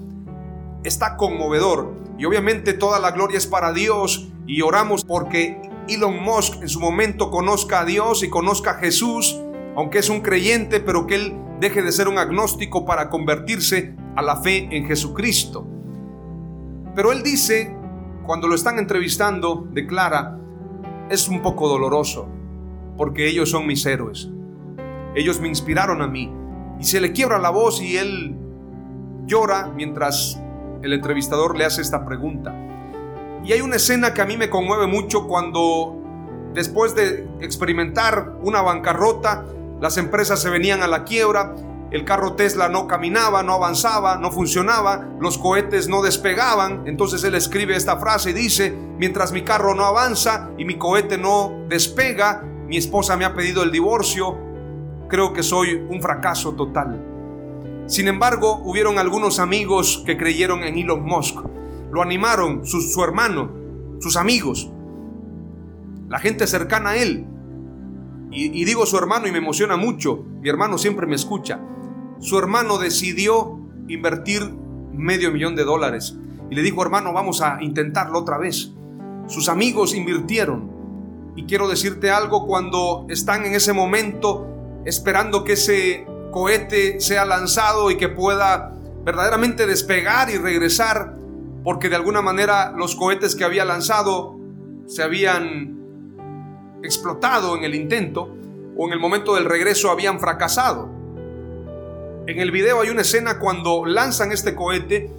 Está 0.82 1.16
conmovedor 1.16 1.94
y 2.18 2.24
obviamente 2.24 2.72
toda 2.72 2.98
la 2.98 3.12
gloria 3.12 3.38
es 3.38 3.46
para 3.46 3.72
Dios 3.72 4.28
y 4.46 4.62
oramos 4.62 5.04
porque 5.04 5.60
Elon 5.88 6.22
Musk 6.22 6.62
en 6.62 6.68
su 6.68 6.80
momento 6.80 7.30
conozca 7.30 7.80
a 7.80 7.84
Dios 7.84 8.22
y 8.22 8.30
conozca 8.30 8.72
a 8.72 8.74
Jesús 8.74 9.40
aunque 9.76 9.98
es 9.98 10.10
un 10.10 10.20
creyente, 10.20 10.80
pero 10.80 11.06
que 11.06 11.14
él 11.14 11.36
deje 11.60 11.82
de 11.82 11.92
ser 11.92 12.08
un 12.08 12.18
agnóstico 12.18 12.84
para 12.84 13.08
convertirse 13.08 13.94
a 14.16 14.22
la 14.22 14.36
fe 14.36 14.68
en 14.72 14.86
Jesucristo. 14.86 15.66
Pero 16.96 17.12
él 17.12 17.22
dice 17.22 17.76
cuando 18.26 18.48
lo 18.48 18.54
están 18.54 18.78
entrevistando, 18.78 19.66
declara, 19.70 20.39
es 21.10 21.28
un 21.28 21.42
poco 21.42 21.68
doloroso, 21.68 22.28
porque 22.96 23.28
ellos 23.28 23.50
son 23.50 23.66
mis 23.66 23.84
héroes. 23.84 24.30
Ellos 25.14 25.40
me 25.40 25.48
inspiraron 25.48 26.00
a 26.02 26.06
mí. 26.06 26.32
Y 26.78 26.84
se 26.84 27.00
le 27.00 27.12
quiebra 27.12 27.38
la 27.38 27.50
voz 27.50 27.82
y 27.82 27.96
él 27.96 28.36
llora 29.26 29.70
mientras 29.74 30.40
el 30.82 30.92
entrevistador 30.92 31.58
le 31.58 31.64
hace 31.64 31.82
esta 31.82 32.06
pregunta. 32.06 32.54
Y 33.44 33.52
hay 33.52 33.60
una 33.60 33.76
escena 33.76 34.14
que 34.14 34.22
a 34.22 34.24
mí 34.24 34.36
me 34.36 34.48
conmueve 34.48 34.86
mucho 34.86 35.26
cuando 35.26 36.00
después 36.54 36.94
de 36.94 37.28
experimentar 37.40 38.36
una 38.42 38.62
bancarrota, 38.62 39.44
las 39.80 39.96
empresas 39.96 40.40
se 40.40 40.48
venían 40.48 40.82
a 40.82 40.86
la 40.86 41.04
quiebra, 41.04 41.54
el 41.90 42.04
carro 42.04 42.34
Tesla 42.34 42.68
no 42.68 42.86
caminaba, 42.86 43.42
no 43.42 43.54
avanzaba, 43.54 44.16
no 44.16 44.30
funcionaba, 44.30 45.08
los 45.18 45.38
cohetes 45.38 45.88
no 45.88 46.02
despegaban. 46.02 46.86
Entonces 46.86 47.24
él 47.24 47.34
escribe 47.34 47.74
esta 47.74 47.96
frase 47.96 48.30
y 48.30 48.32
dice, 48.32 48.72
mientras 48.96 49.32
mi 49.32 49.42
carro 49.42 49.74
no 49.74 49.84
avanza 49.84 50.50
y 50.56 50.64
mi 50.64 50.78
cohete 50.78 51.18
no 51.18 51.64
despega, 51.68 52.42
mi 52.66 52.76
esposa 52.76 53.16
me 53.16 53.24
ha 53.24 53.34
pedido 53.34 53.64
el 53.64 53.72
divorcio, 53.72 54.38
creo 55.08 55.32
que 55.32 55.42
soy 55.42 55.74
un 55.74 56.00
fracaso 56.00 56.52
total. 56.54 57.04
Sin 57.86 58.06
embargo, 58.06 58.62
hubieron 58.64 59.00
algunos 59.00 59.40
amigos 59.40 60.04
que 60.06 60.16
creyeron 60.16 60.62
en 60.62 60.78
Elon 60.78 61.02
Musk. 61.02 61.40
Lo 61.90 62.02
animaron, 62.02 62.64
su, 62.64 62.80
su 62.82 63.02
hermano, 63.02 63.50
sus 63.98 64.16
amigos, 64.16 64.70
la 66.08 66.20
gente 66.20 66.46
cercana 66.46 66.90
a 66.90 66.96
él. 66.96 67.26
Y, 68.30 68.60
y, 68.60 68.64
digo 68.64 68.86
su 68.86 68.96
hermano 68.96 69.26
y 69.26 69.32
me 69.32 69.38
emociona 69.38 69.76
mucho. 69.76 70.24
Mi 70.40 70.48
hermano 70.48 70.78
siempre 70.78 71.04
me 71.08 71.16
escucha 71.16 71.58
su 72.20 72.38
hermano 72.38 72.78
decidió 72.78 73.58
invertir 73.88 74.42
medio 74.92 75.30
millón 75.32 75.56
de 75.56 75.64
dólares 75.64 76.16
y 76.50 76.54
le 76.54 76.62
dijo, 76.62 76.82
hermano, 76.82 77.12
vamos 77.12 77.40
a 77.40 77.58
intentarlo 77.62 78.18
otra 78.18 78.36
vez. 78.36 78.72
Sus 79.26 79.48
amigos 79.48 79.94
invirtieron. 79.94 80.70
Y 81.36 81.44
quiero 81.44 81.68
decirte 81.68 82.10
algo, 82.10 82.46
cuando 82.46 83.06
están 83.08 83.46
en 83.46 83.54
ese 83.54 83.72
momento 83.72 84.46
esperando 84.84 85.44
que 85.44 85.52
ese 85.52 86.06
cohete 86.32 87.00
sea 87.00 87.24
lanzado 87.24 87.90
y 87.90 87.96
que 87.96 88.08
pueda 88.08 88.74
verdaderamente 89.04 89.66
despegar 89.66 90.28
y 90.30 90.36
regresar, 90.36 91.16
porque 91.62 91.88
de 91.88 91.96
alguna 91.96 92.20
manera 92.20 92.72
los 92.76 92.96
cohetes 92.96 93.36
que 93.36 93.44
había 93.44 93.64
lanzado 93.64 94.38
se 94.86 95.02
habían 95.02 95.78
explotado 96.82 97.56
en 97.56 97.64
el 97.64 97.74
intento 97.74 98.36
o 98.76 98.86
en 98.86 98.92
el 98.92 98.98
momento 98.98 99.36
del 99.36 99.44
regreso 99.44 99.90
habían 99.90 100.18
fracasado. 100.18 100.99
En 102.30 102.38
el 102.38 102.52
video 102.52 102.80
hay 102.80 102.90
una 102.90 103.00
escena 103.00 103.40
cuando 103.40 103.84
lanzan 103.84 104.30
este 104.30 104.54
cohete 104.54 105.10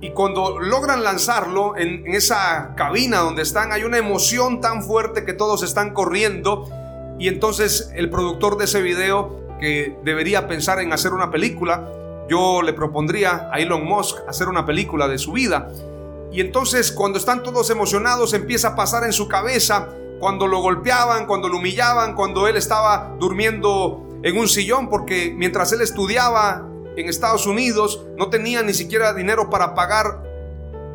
y 0.00 0.10
cuando 0.10 0.60
logran 0.60 1.02
lanzarlo 1.02 1.76
en, 1.76 2.06
esa 2.14 2.74
cabina 2.76 3.18
donde 3.18 3.42
están, 3.42 3.72
hay 3.72 3.82
una 3.82 3.98
emoción 3.98 4.60
tan 4.60 4.84
fuerte 4.84 5.24
que 5.24 5.32
todos 5.32 5.64
están 5.64 5.92
corriendo. 5.92 6.70
Y 7.18 7.26
entonces 7.26 7.90
el 7.96 8.10
productor 8.10 8.58
de 8.58 8.66
ese 8.66 8.80
video, 8.80 9.40
que 9.58 9.98
debería 10.04 10.46
pensar 10.46 10.78
en 10.78 10.92
hacer 10.92 11.12
una 11.12 11.32
película, 11.32 11.90
yo 12.30 12.62
le 12.62 12.72
propondría 12.72 13.48
a 13.52 13.58
Elon 13.58 13.84
Musk 13.84 14.18
hacer 14.28 14.46
una 14.46 14.64
película 14.64 15.08
de 15.08 15.18
su 15.18 15.32
vida. 15.32 15.68
Y 16.30 16.40
entonces 16.40 16.92
cuando 16.92 17.18
están 17.18 17.42
todos 17.42 17.70
emocionados 17.70 18.34
empieza 18.34 18.68
a 18.68 18.76
pasar 18.76 19.02
en 19.02 19.12
su 19.12 19.26
cabeza 19.26 19.88
cuando 20.20 20.46
lo 20.46 20.60
golpeaban, 20.60 21.26
cuando 21.26 21.48
lo 21.48 21.56
humillaban, 21.56 22.14
cuando 22.14 22.46
él 22.46 22.56
estaba 22.56 23.16
durmiendo 23.18 24.11
en 24.22 24.36
un 24.36 24.48
sillón 24.48 24.88
porque 24.88 25.32
mientras 25.36 25.72
él 25.72 25.80
estudiaba 25.80 26.68
en 26.96 27.08
Estados 27.08 27.46
Unidos 27.46 28.04
no 28.16 28.28
tenía 28.28 28.62
ni 28.62 28.74
siquiera 28.74 29.14
dinero 29.14 29.50
para 29.50 29.74
pagar 29.74 30.22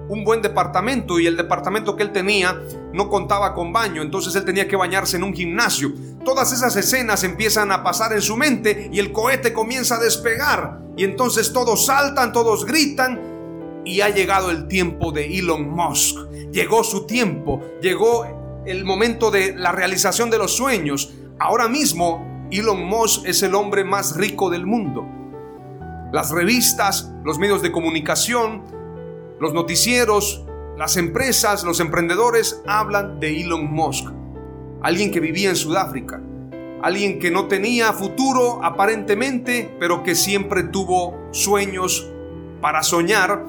un 0.10 0.24
buen 0.24 0.42
departamento 0.42 1.20
y 1.20 1.28
el 1.28 1.36
departamento 1.36 1.96
que 1.96 2.04
él 2.04 2.12
tenía 2.12 2.62
no 2.94 3.10
contaba 3.10 3.54
con 3.54 3.74
baño, 3.74 4.02
entonces 4.02 4.34
él 4.36 4.46
tenía 4.46 4.68
que 4.68 4.76
bañarse 4.76 5.18
en 5.18 5.24
un 5.24 5.34
gimnasio. 5.34 5.92
Todas 6.24 6.54
esas 6.54 6.76
escenas 6.76 7.24
empiezan 7.24 7.72
a 7.72 7.84
pasar 7.84 8.14
en 8.14 8.22
su 8.22 8.38
mente 8.38 8.90
y 8.92 9.00
el 9.00 9.12
cohete 9.12 9.54
comienza 9.54 9.96
a 9.96 10.00
despegar 10.00 10.80
y 10.96 11.04
entonces 11.04 11.52
todos 11.52 11.86
saltan, 11.86 12.32
todos 12.32 12.66
gritan 12.66 13.82
y 13.86 14.02
ha 14.02 14.10
llegado 14.10 14.52
el 14.52 14.68
tiempo 14.68 15.12
de 15.12 15.38
Elon 15.38 15.70
Musk. 15.70 16.18
Llegó 16.52 16.84
su 16.84 17.06
tiempo, 17.06 17.62
llegó 17.82 18.64
el 18.66 18.84
momento 18.86 19.32
de 19.32 19.56
la 19.56 19.72
realización 19.72 20.30
de 20.30 20.38
los 20.38 20.56
sueños. 20.56 21.14
Ahora 21.40 21.68
mismo 21.68 22.37
Elon 22.50 22.86
Musk 22.86 23.26
es 23.26 23.44
el 23.44 23.56
hombre 23.56 23.84
más 23.84 24.16
rico 24.16 24.50
del 24.50 24.66
mundo. 24.66 25.06
Las 26.14 26.32
revistas, 26.32 27.12
los 27.26 27.40
medios 27.40 27.62
de 27.62 27.74
comunicación, 27.74 28.64
los 29.40 29.54
noticieros, 29.54 30.46
las 30.78 30.96
empresas, 30.96 31.66
los 31.66 31.82
emprendedores 31.82 32.62
hablan 32.66 33.20
de 33.20 33.42
Elon 33.42 33.70
Musk. 33.70 34.08
Alguien 34.82 35.12
que 35.12 35.20
vivía 35.20 35.50
en 35.50 35.58
Sudáfrica. 35.58 36.22
Alguien 36.82 37.20
que 37.20 37.32
no 37.32 37.48
tenía 37.48 37.92
futuro 37.92 38.64
aparentemente, 38.64 39.76
pero 39.78 40.04
que 40.04 40.16
siempre 40.16 40.64
tuvo 40.64 41.18
sueños 41.32 42.08
para 42.62 42.82
soñar 42.82 43.44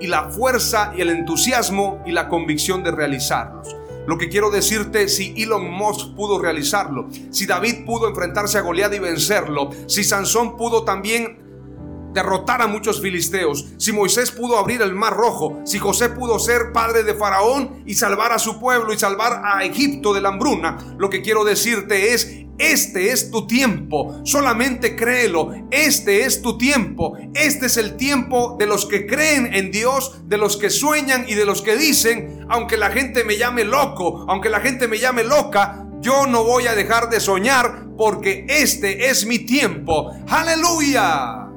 y 0.00 0.06
la 0.06 0.30
fuerza 0.30 0.92
y 0.96 1.00
el 1.00 1.10
entusiasmo 1.10 2.00
y 2.06 2.12
la 2.12 2.28
convicción 2.28 2.84
de 2.84 2.92
realizarlos. 2.92 3.77
Lo 4.08 4.16
que 4.16 4.30
quiero 4.30 4.50
decirte, 4.50 5.06
si 5.06 5.34
Elon 5.36 5.70
Musk 5.70 6.14
pudo 6.16 6.40
realizarlo, 6.40 7.10
si 7.28 7.44
David 7.44 7.84
pudo 7.84 8.08
enfrentarse 8.08 8.56
a 8.56 8.62
Goliat 8.62 8.94
y 8.94 9.00
vencerlo, 9.00 9.68
si 9.86 10.02
Sansón 10.02 10.56
pudo 10.56 10.82
también 10.82 12.10
derrotar 12.14 12.62
a 12.62 12.66
muchos 12.66 13.02
filisteos, 13.02 13.66
si 13.76 13.92
Moisés 13.92 14.30
pudo 14.30 14.56
abrir 14.56 14.80
el 14.80 14.94
mar 14.94 15.14
rojo, 15.14 15.60
si 15.66 15.78
José 15.78 16.08
pudo 16.08 16.38
ser 16.38 16.72
padre 16.72 17.02
de 17.02 17.12
Faraón 17.12 17.82
y 17.84 17.96
salvar 17.96 18.32
a 18.32 18.38
su 18.38 18.58
pueblo 18.58 18.94
y 18.94 18.98
salvar 18.98 19.42
a 19.44 19.62
Egipto 19.62 20.14
de 20.14 20.22
la 20.22 20.30
hambruna, 20.30 20.78
lo 20.96 21.10
que 21.10 21.20
quiero 21.20 21.44
decirte 21.44 22.14
es, 22.14 22.46
este 22.58 23.12
es 23.12 23.30
tu 23.30 23.46
tiempo, 23.46 24.20
solamente 24.24 24.96
créelo, 24.96 25.52
este 25.70 26.24
es 26.24 26.42
tu 26.42 26.58
tiempo, 26.58 27.16
este 27.34 27.66
es 27.66 27.76
el 27.76 27.96
tiempo 27.96 28.56
de 28.58 28.66
los 28.66 28.86
que 28.86 29.06
creen 29.06 29.54
en 29.54 29.70
Dios, 29.70 30.20
de 30.28 30.38
los 30.38 30.56
que 30.56 30.70
sueñan 30.70 31.24
y 31.28 31.34
de 31.34 31.44
los 31.44 31.62
que 31.62 31.76
dicen, 31.76 32.46
aunque 32.48 32.76
la 32.76 32.90
gente 32.90 33.24
me 33.24 33.36
llame 33.36 33.64
loco, 33.64 34.26
aunque 34.28 34.50
la 34.50 34.60
gente 34.60 34.88
me 34.88 34.98
llame 34.98 35.24
loca, 35.24 35.86
yo 36.00 36.26
no 36.26 36.44
voy 36.44 36.66
a 36.66 36.74
dejar 36.74 37.10
de 37.10 37.20
soñar 37.20 37.88
porque 37.96 38.46
este 38.48 39.08
es 39.10 39.26
mi 39.26 39.40
tiempo. 39.40 40.12
Aleluya. 40.28 41.48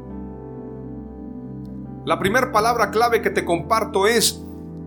La 2.05 2.17
primera 2.17 2.51
palabra 2.51 2.89
clave 2.89 3.21
que 3.21 3.29
te 3.29 3.45
comparto 3.45 4.07
es, 4.07 4.41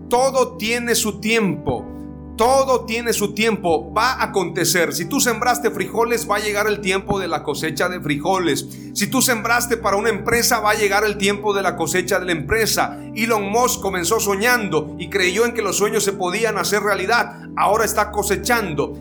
todo 0.09 0.57
tiene 0.57 0.95
su 0.95 1.21
tiempo. 1.21 1.94
Todo 2.37 2.83
tiene 2.83 3.13
su 3.13 3.33
tiempo, 3.33 3.93
va 3.93 4.13
a 4.13 4.23
acontecer. 4.25 4.93
Si 4.93 5.05
tú 5.05 5.21
sembraste 5.21 5.71
frijoles, 5.71 6.29
va 6.29 6.35
a 6.35 6.39
llegar 6.39 6.67
el 6.67 6.81
tiempo 6.81 7.17
de 7.17 7.29
la 7.29 7.43
cosecha 7.43 7.87
de 7.87 8.01
frijoles. 8.01 8.67
Si 8.93 9.07
tú 9.07 9.21
sembraste 9.21 9.77
para 9.77 9.95
una 9.95 10.09
empresa, 10.09 10.59
va 10.59 10.71
a 10.71 10.75
llegar 10.75 11.05
el 11.05 11.17
tiempo 11.17 11.53
de 11.53 11.63
la 11.63 11.77
cosecha 11.77 12.19
de 12.19 12.25
la 12.25 12.33
empresa. 12.33 12.99
Elon 13.15 13.49
Musk 13.49 13.79
comenzó 13.79 14.19
soñando 14.19 14.97
y 14.99 15.09
creyó 15.09 15.45
en 15.45 15.53
que 15.53 15.61
los 15.61 15.77
sueños 15.77 16.03
se 16.03 16.11
podían 16.11 16.57
hacer 16.57 16.83
realidad. 16.83 17.39
Ahora 17.55 17.85
está 17.85 18.11
cosechando. 18.11 18.93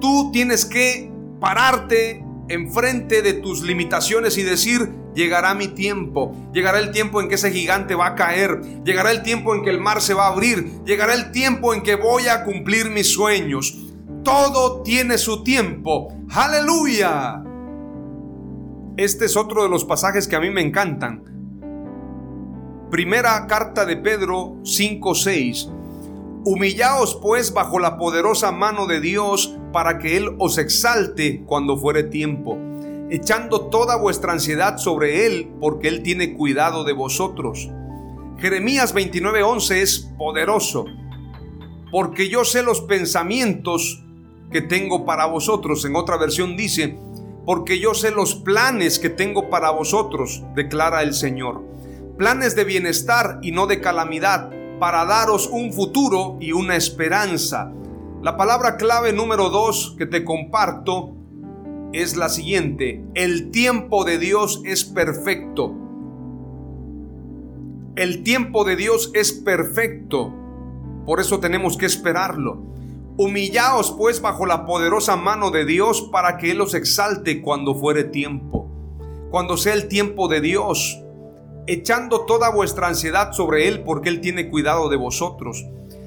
Tú 0.00 0.30
tienes 0.32 0.64
que 0.64 1.08
pararte 1.40 2.24
enfrente 2.52 3.22
de 3.22 3.32
tus 3.34 3.62
limitaciones 3.62 4.36
y 4.36 4.42
decir, 4.42 4.92
llegará 5.14 5.54
mi 5.54 5.68
tiempo, 5.68 6.36
llegará 6.52 6.78
el 6.78 6.90
tiempo 6.90 7.20
en 7.20 7.28
que 7.28 7.36
ese 7.36 7.50
gigante 7.50 7.94
va 7.94 8.08
a 8.08 8.14
caer, 8.14 8.60
llegará 8.84 9.10
el 9.10 9.22
tiempo 9.22 9.54
en 9.54 9.62
que 9.62 9.70
el 9.70 9.80
mar 9.80 10.00
se 10.00 10.14
va 10.14 10.26
a 10.26 10.32
abrir, 10.32 10.84
llegará 10.84 11.14
el 11.14 11.32
tiempo 11.32 11.72
en 11.74 11.82
que 11.82 11.96
voy 11.96 12.28
a 12.28 12.44
cumplir 12.44 12.90
mis 12.90 13.10
sueños. 13.10 13.78
Todo 14.22 14.82
tiene 14.82 15.18
su 15.18 15.42
tiempo. 15.42 16.14
Aleluya. 16.30 17.42
Este 18.96 19.24
es 19.24 19.36
otro 19.36 19.62
de 19.62 19.68
los 19.68 19.84
pasajes 19.84 20.28
que 20.28 20.36
a 20.36 20.40
mí 20.40 20.50
me 20.50 20.60
encantan. 20.60 21.24
Primera 22.90 23.46
carta 23.46 23.86
de 23.86 23.96
Pedro 23.96 24.56
5:6. 24.62 25.81
Humillaos 26.44 27.14
pues 27.22 27.52
bajo 27.52 27.78
la 27.78 27.96
poderosa 27.96 28.50
mano 28.50 28.88
de 28.88 29.00
Dios 29.00 29.56
para 29.72 30.00
que 30.00 30.16
Él 30.16 30.34
os 30.40 30.58
exalte 30.58 31.44
cuando 31.46 31.76
fuere 31.76 32.02
tiempo, 32.02 32.58
echando 33.10 33.68
toda 33.68 33.96
vuestra 33.96 34.32
ansiedad 34.32 34.76
sobre 34.78 35.24
Él, 35.24 35.52
porque 35.60 35.86
Él 35.86 36.02
tiene 36.02 36.34
cuidado 36.34 36.82
de 36.82 36.94
vosotros. 36.94 37.70
Jeremías 38.38 38.92
29:11 38.92 39.82
es 39.82 40.10
poderoso, 40.18 40.84
porque 41.92 42.28
yo 42.28 42.44
sé 42.44 42.64
los 42.64 42.80
pensamientos 42.80 44.02
que 44.50 44.62
tengo 44.62 45.06
para 45.06 45.26
vosotros. 45.26 45.84
En 45.84 45.94
otra 45.94 46.16
versión 46.16 46.56
dice, 46.56 46.98
porque 47.46 47.78
yo 47.78 47.94
sé 47.94 48.10
los 48.10 48.34
planes 48.34 48.98
que 48.98 49.10
tengo 49.10 49.48
para 49.48 49.70
vosotros, 49.70 50.42
declara 50.56 51.02
el 51.02 51.14
Señor. 51.14 51.62
Planes 52.18 52.56
de 52.56 52.64
bienestar 52.64 53.38
y 53.42 53.52
no 53.52 53.68
de 53.68 53.80
calamidad 53.80 54.50
para 54.82 55.04
daros 55.04 55.46
un 55.46 55.72
futuro 55.72 56.38
y 56.40 56.50
una 56.50 56.74
esperanza. 56.74 57.72
La 58.20 58.36
palabra 58.36 58.76
clave 58.76 59.12
número 59.12 59.48
dos 59.48 59.94
que 59.96 60.06
te 60.06 60.24
comparto 60.24 61.12
es 61.92 62.16
la 62.16 62.28
siguiente. 62.28 63.04
El 63.14 63.52
tiempo 63.52 64.02
de 64.02 64.18
Dios 64.18 64.60
es 64.64 64.84
perfecto. 64.84 65.72
El 67.94 68.24
tiempo 68.24 68.64
de 68.64 68.74
Dios 68.74 69.12
es 69.14 69.30
perfecto. 69.30 70.34
Por 71.06 71.20
eso 71.20 71.38
tenemos 71.38 71.76
que 71.76 71.86
esperarlo. 71.86 72.60
Humillaos 73.16 73.92
pues 73.92 74.20
bajo 74.20 74.46
la 74.46 74.66
poderosa 74.66 75.14
mano 75.14 75.52
de 75.52 75.64
Dios 75.64 76.02
para 76.10 76.38
que 76.38 76.50
Él 76.50 76.60
os 76.60 76.74
exalte 76.74 77.40
cuando 77.40 77.76
fuere 77.76 78.02
tiempo. 78.02 78.68
Cuando 79.30 79.56
sea 79.56 79.74
el 79.74 79.86
tiempo 79.86 80.26
de 80.26 80.40
Dios, 80.40 81.01
echando 81.66 82.24
toda 82.26 82.50
vuestra 82.50 82.88
ansiedad 82.88 83.32
sobre 83.32 83.68
Él 83.68 83.82
porque 83.84 84.08
Él 84.08 84.20
tiene 84.20 84.50
cuidado 84.50 84.88
de 84.88 84.96
vosotros. 84.96 85.64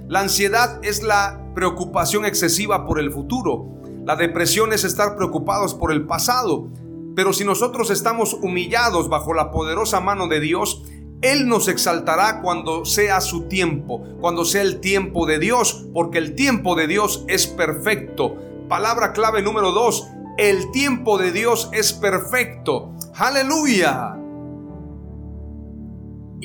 La 0.08 0.20
ansiedad 0.20 0.80
es 0.84 1.02
la 1.02 1.42
preocupación 1.56 2.26
excesiva 2.26 2.86
por 2.86 3.00
el 3.00 3.12
futuro. 3.12 3.66
La 4.06 4.16
depresión 4.16 4.72
es 4.74 4.84
estar 4.84 5.16
preocupados 5.16 5.74
por 5.74 5.92
el 5.92 6.06
pasado. 6.06 6.68
Pero 7.16 7.34
si 7.34 7.44
nosotros 7.44 7.90
estamos 7.90 8.34
humillados 8.34 9.10
bajo 9.10 9.34
la 9.34 9.52
poderosa 9.52 10.02
mano 10.02 10.28
de 10.28 10.42
Dios, 10.42 10.84
Él 11.22 11.48
nos 11.48 11.68
exaltará 11.68 12.42
cuando 12.42 12.86
sea 12.86 13.22
su 13.22 13.48
tiempo, 13.48 14.04
cuando 14.20 14.46
sea 14.46 14.62
el 14.62 14.80
tiempo 14.80 15.26
de 15.26 15.40
Dios, 15.40 15.88
porque 15.94 16.18
el 16.18 16.36
tiempo 16.36 16.76
de 16.76 16.88
Dios 16.88 17.26
es 17.28 17.48
perfecto. 17.48 18.36
Palabra 18.68 19.14
clave 19.14 19.42
número 19.42 19.72
dos, 19.72 20.08
el 20.38 20.70
tiempo 20.72 21.18
de 21.18 21.32
Dios 21.32 21.70
es 21.72 21.94
perfecto. 21.94 22.92
Aleluya. 23.16 24.25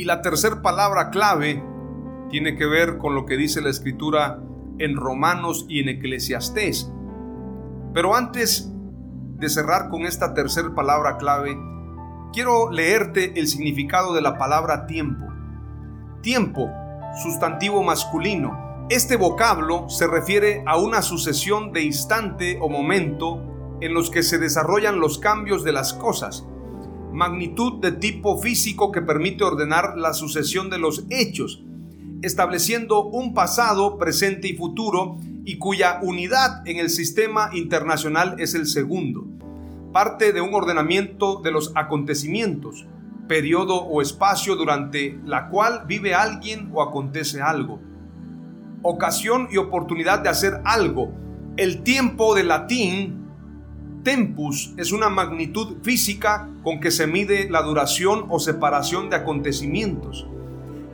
Y 0.01 0.05
la 0.05 0.23
tercera 0.23 0.63
palabra 0.63 1.11
clave 1.11 1.63
tiene 2.31 2.57
que 2.57 2.65
ver 2.65 2.97
con 2.97 3.15
lo 3.15 3.27
que 3.27 3.37
dice 3.37 3.61
la 3.61 3.69
escritura 3.69 4.41
en 4.79 4.97
Romanos 4.97 5.67
y 5.69 5.81
en 5.81 5.91
Eclesiastés. 5.91 6.91
Pero 7.93 8.17
antes 8.17 8.73
de 9.37 9.49
cerrar 9.51 9.91
con 9.91 10.07
esta 10.07 10.33
tercera 10.33 10.75
palabra 10.75 11.19
clave, 11.19 11.55
quiero 12.33 12.71
leerte 12.71 13.39
el 13.39 13.47
significado 13.47 14.15
de 14.15 14.23
la 14.23 14.39
palabra 14.39 14.87
tiempo. 14.87 15.27
Tiempo, 16.23 16.71
sustantivo 17.23 17.83
masculino. 17.83 18.87
Este 18.89 19.17
vocablo 19.17 19.91
se 19.91 20.07
refiere 20.07 20.65
a 20.67 20.79
una 20.79 21.03
sucesión 21.03 21.75
de 21.75 21.83
instante 21.83 22.59
o 22.63 22.71
momento 22.71 23.77
en 23.83 23.93
los 23.93 24.09
que 24.09 24.23
se 24.23 24.39
desarrollan 24.39 24.99
los 24.99 25.19
cambios 25.19 25.63
de 25.63 25.73
las 25.73 25.93
cosas. 25.93 26.47
Magnitud 27.13 27.81
de 27.81 27.93
tipo 27.93 28.39
físico 28.39 28.93
que 28.93 29.03
permite 29.03 29.45
ordenar 29.45 29.97
la 29.97 30.15
sucesión 30.15 30.71
de 30.71 30.79
los 30.79 31.05
hechos 31.11 31.65
estableciendo 32.23 33.03
un 33.03 33.35
pasado, 33.35 33.99
presente 33.99 34.49
y 34.49 34.57
futuro, 34.57 35.17
y 35.45 35.57
cuya 35.57 36.01
unidad 36.03 36.67
en 36.67 36.79
el 36.79 36.91
sistema 36.91 37.51
internacional 37.55 38.37
es 38.39 38.55
el 38.55 38.67
segundo. 38.67 39.27
Parte 39.93 40.33
de 40.33 40.41
un 40.41 40.55
ordenamiento 40.55 41.41
de 41.43 41.51
los 41.51 41.73
acontecimientos, 41.75 42.87
periodo 43.27 43.77
o 43.77 44.03
espacio 44.03 44.55
durante 44.57 45.19
la 45.25 45.49
cual 45.49 45.85
vive 45.87 46.15
alguien 46.15 46.71
o 46.75 46.83
acontece 46.83 47.41
algo. 47.41 47.81
Ocasión 48.83 49.49
y 49.51 49.57
oportunidad 49.57 50.21
de 50.21 50.29
hacer 50.29 50.61
algo. 50.65 51.13
El 51.57 51.83
tiempo 51.83 52.35
de 52.35 52.45
latín 52.45 53.20
Tempus 54.03 54.73
es 54.79 54.93
una 54.93 55.11
magnitud 55.11 55.77
física 55.83 56.49
con 56.63 56.81
que 56.81 56.91
se 56.91 57.07
mide 57.07 57.51
la 57.51 57.63
duración 57.63 58.27
o 58.31 58.39
separación 58.39 59.11
de 59.11 59.17
acontecimientos. 59.17 60.27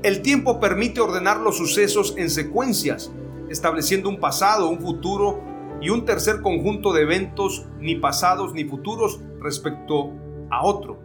El 0.03 0.23
tiempo 0.23 0.59
permite 0.59 1.01
ordenar 1.01 1.39
los 1.39 1.57
sucesos 1.57 2.15
en 2.17 2.31
secuencias, 2.31 3.13
estableciendo 3.49 4.09
un 4.09 4.19
pasado, 4.19 4.69
un 4.69 4.81
futuro 4.81 5.41
y 5.81 5.91
un 5.91 6.05
tercer 6.05 6.43
conjunto 6.43 6.93
de 6.93 7.03
eventos 7.03 7.67
ni 7.79 7.95
pasados 7.95 8.53
ni 8.55 8.65
futuros 8.65 9.21
respecto 9.41 10.13
a 10.51 10.65
otro. 10.65 10.99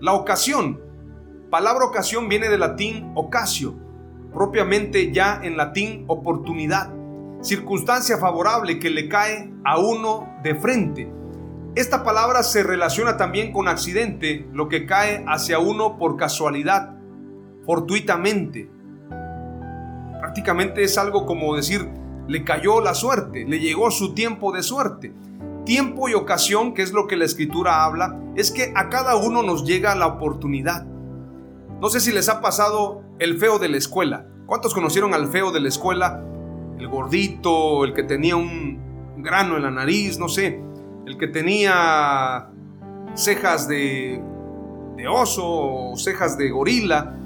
La 0.00 0.14
ocasión. 0.14 0.80
Palabra 1.50 1.86
ocasión 1.86 2.28
viene 2.28 2.48
del 2.48 2.60
latín 2.60 3.12
ocasio, 3.14 3.74
propiamente 4.34 5.12
ya 5.12 5.40
en 5.42 5.56
latín 5.56 6.04
oportunidad, 6.08 6.92
circunstancia 7.40 8.18
favorable 8.18 8.78
que 8.78 8.90
le 8.90 9.08
cae 9.08 9.52
a 9.64 9.78
uno 9.78 10.28
de 10.42 10.54
frente. 10.54 11.12
Esta 11.74 12.02
palabra 12.02 12.42
se 12.42 12.62
relaciona 12.62 13.16
también 13.16 13.52
con 13.52 13.68
accidente, 13.68 14.48
lo 14.52 14.68
que 14.68 14.86
cae 14.86 15.24
hacia 15.28 15.58
uno 15.58 15.98
por 15.98 16.16
casualidad 16.16 16.98
fortuitamente. 17.64 18.70
Prácticamente 20.18 20.82
es 20.82 20.96
algo 20.96 21.26
como 21.26 21.54
decir, 21.54 21.86
le 22.26 22.42
cayó 22.42 22.80
la 22.80 22.94
suerte, 22.94 23.44
le 23.46 23.60
llegó 23.60 23.90
su 23.90 24.14
tiempo 24.14 24.52
de 24.52 24.62
suerte. 24.62 25.12
Tiempo 25.64 26.08
y 26.08 26.14
ocasión, 26.14 26.72
que 26.72 26.80
es 26.80 26.92
lo 26.92 27.06
que 27.06 27.16
la 27.16 27.26
escritura 27.26 27.84
habla, 27.84 28.18
es 28.36 28.50
que 28.50 28.72
a 28.74 28.88
cada 28.88 29.16
uno 29.16 29.42
nos 29.42 29.64
llega 29.64 29.94
la 29.94 30.06
oportunidad. 30.06 30.86
No 31.80 31.90
sé 31.90 32.00
si 32.00 32.10
les 32.10 32.30
ha 32.30 32.40
pasado 32.40 33.02
el 33.18 33.38
feo 33.38 33.58
de 33.58 33.68
la 33.68 33.76
escuela. 33.76 34.26
¿Cuántos 34.46 34.72
conocieron 34.72 35.12
al 35.12 35.28
feo 35.28 35.52
de 35.52 35.60
la 35.60 35.68
escuela? 35.68 36.24
El 36.78 36.88
gordito, 36.88 37.84
el 37.84 37.92
que 37.92 38.04
tenía 38.04 38.36
un 38.36 39.18
grano 39.18 39.56
en 39.56 39.62
la 39.62 39.70
nariz, 39.70 40.18
no 40.18 40.28
sé, 40.28 40.60
el 41.06 41.18
que 41.18 41.28
tenía 41.28 42.50
cejas 43.14 43.66
de, 43.66 44.22
de 44.96 45.08
oso 45.08 45.44
o 45.46 45.96
cejas 45.96 46.36
de 46.36 46.50
gorila 46.50 47.16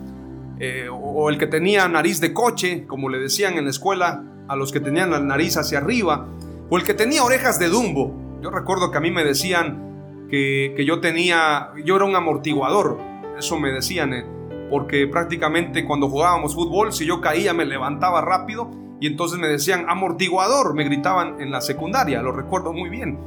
eh, 0.59 0.89
o 0.91 1.29
el 1.29 1.39
que 1.39 1.47
tenía 1.47 1.89
nariz 1.89 2.21
de 2.21 2.33
coche, 2.33 2.87
como 2.87 3.09
le 3.09 3.19
decían 3.19 3.59
en 3.59 3.65
la 3.65 3.71
escuela 3.71 4.23
a 4.47 4.55
los 4.55 4.71
que 4.71 4.81
tenían 4.81 5.11
la 5.11 5.19
nariz 5.19 5.57
hacia 5.57 5.79
arriba, 5.79 6.29
o 6.71 6.77
el 6.77 6.85
que 6.85 6.95
tenía 6.95 7.25
orejas 7.25 7.59
de 7.59 7.69
Dumbo. 7.69 8.39
Yo 8.43 8.51
recuerdo 8.51 8.91
que 8.91 8.99
a 8.99 9.01
mí 9.01 9.11
me 9.11 9.25
decían 9.25 10.27
que, 10.31 10.85
yo 10.87 11.01
tenía, 11.01 11.71
yo 11.85 11.97
era 11.97 12.05
un 12.05 12.15
amortiguador, 12.15 12.99
eso 13.37 13.59
me 13.59 13.73
decían, 13.73 14.13
eh, 14.15 14.25
porque 14.71 15.07
prácticamente 15.07 15.85
cuando 15.85 16.09
jugábamos 16.09 16.55
fútbol, 16.55 16.93
si 16.93 17.07
yo 17.07 17.21
caía 17.21 17.53
me 17.53 17.65
levantaba 17.65 18.21
rápido 18.21 18.71
y 19.03 19.09
entonces 19.09 19.37
me 19.41 19.49
decían 19.49 19.87
amortiguador, 19.89 20.75
me 20.75 20.85
gritaban 20.85 21.41
en 21.41 21.51
la 21.51 21.61
secundaria, 21.61 22.23
lo 22.23 22.31
recuerdo 22.31 22.73
muy 22.73 22.89
bien. 22.89 23.19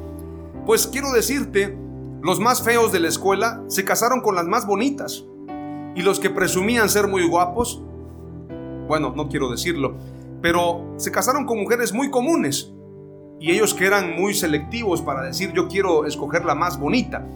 Pues 0.65 0.87
quiero 0.87 1.11
decirte, 1.11 1.77
los 2.21 2.39
más 2.39 2.63
feos 2.63 2.93
de 2.93 3.01
la 3.01 3.09
escuela 3.09 3.61
se 3.67 3.83
casaron 3.83 4.21
con 4.21 4.35
las 4.35 4.45
más 4.45 4.65
bonitas. 4.65 5.25
Y 5.93 6.01
los 6.01 6.21
que 6.21 6.29
presumían 6.29 6.87
ser 6.87 7.09
muy 7.09 7.27
guapos, 7.27 7.83
bueno, 8.87 9.11
no 9.17 9.27
quiero 9.27 9.51
decirlo, 9.51 9.97
pero 10.41 10.93
se 10.95 11.11
casaron 11.11 11.45
con 11.45 11.59
mujeres 11.59 11.91
muy 11.91 12.09
comunes. 12.09 12.71
Y 13.41 13.51
ellos 13.51 13.73
que 13.73 13.85
eran 13.85 14.15
muy 14.15 14.33
selectivos 14.33 15.01
para 15.01 15.23
decir 15.23 15.51
yo 15.51 15.67
quiero 15.67 16.05
escoger 16.05 16.45
la 16.45 16.55
más 16.55 16.79
bonita. 16.79 17.27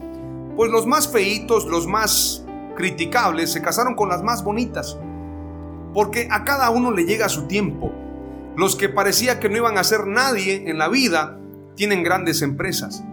Pues 0.56 0.72
los 0.72 0.88
más 0.88 1.12
feitos, 1.12 1.66
los 1.66 1.88
más 1.88 2.46
criticables, 2.78 3.52
se 3.52 3.62
casaron 3.62 3.96
con 3.96 4.08
las 4.08 4.24
más 4.24 4.46
bonitas. 4.46 4.98
Porque 5.94 6.30
a 6.32 6.46
cada 6.46 6.70
uno 6.70 6.92
le 6.92 7.04
llega 7.04 7.28
su 7.28 7.46
tiempo. 7.46 7.92
Los 8.60 8.76
que 8.76 8.90
parecía 8.90 9.40
que 9.40 9.48
no 9.48 9.56
iban 9.56 9.78
a 9.78 9.86
ser 9.86 10.06
nadie 10.06 10.70
en 10.70 10.78
la 10.78 10.90
vida, 10.90 11.40
tienen 11.76 12.04
grandes 12.04 12.42
empresas. 12.42 13.06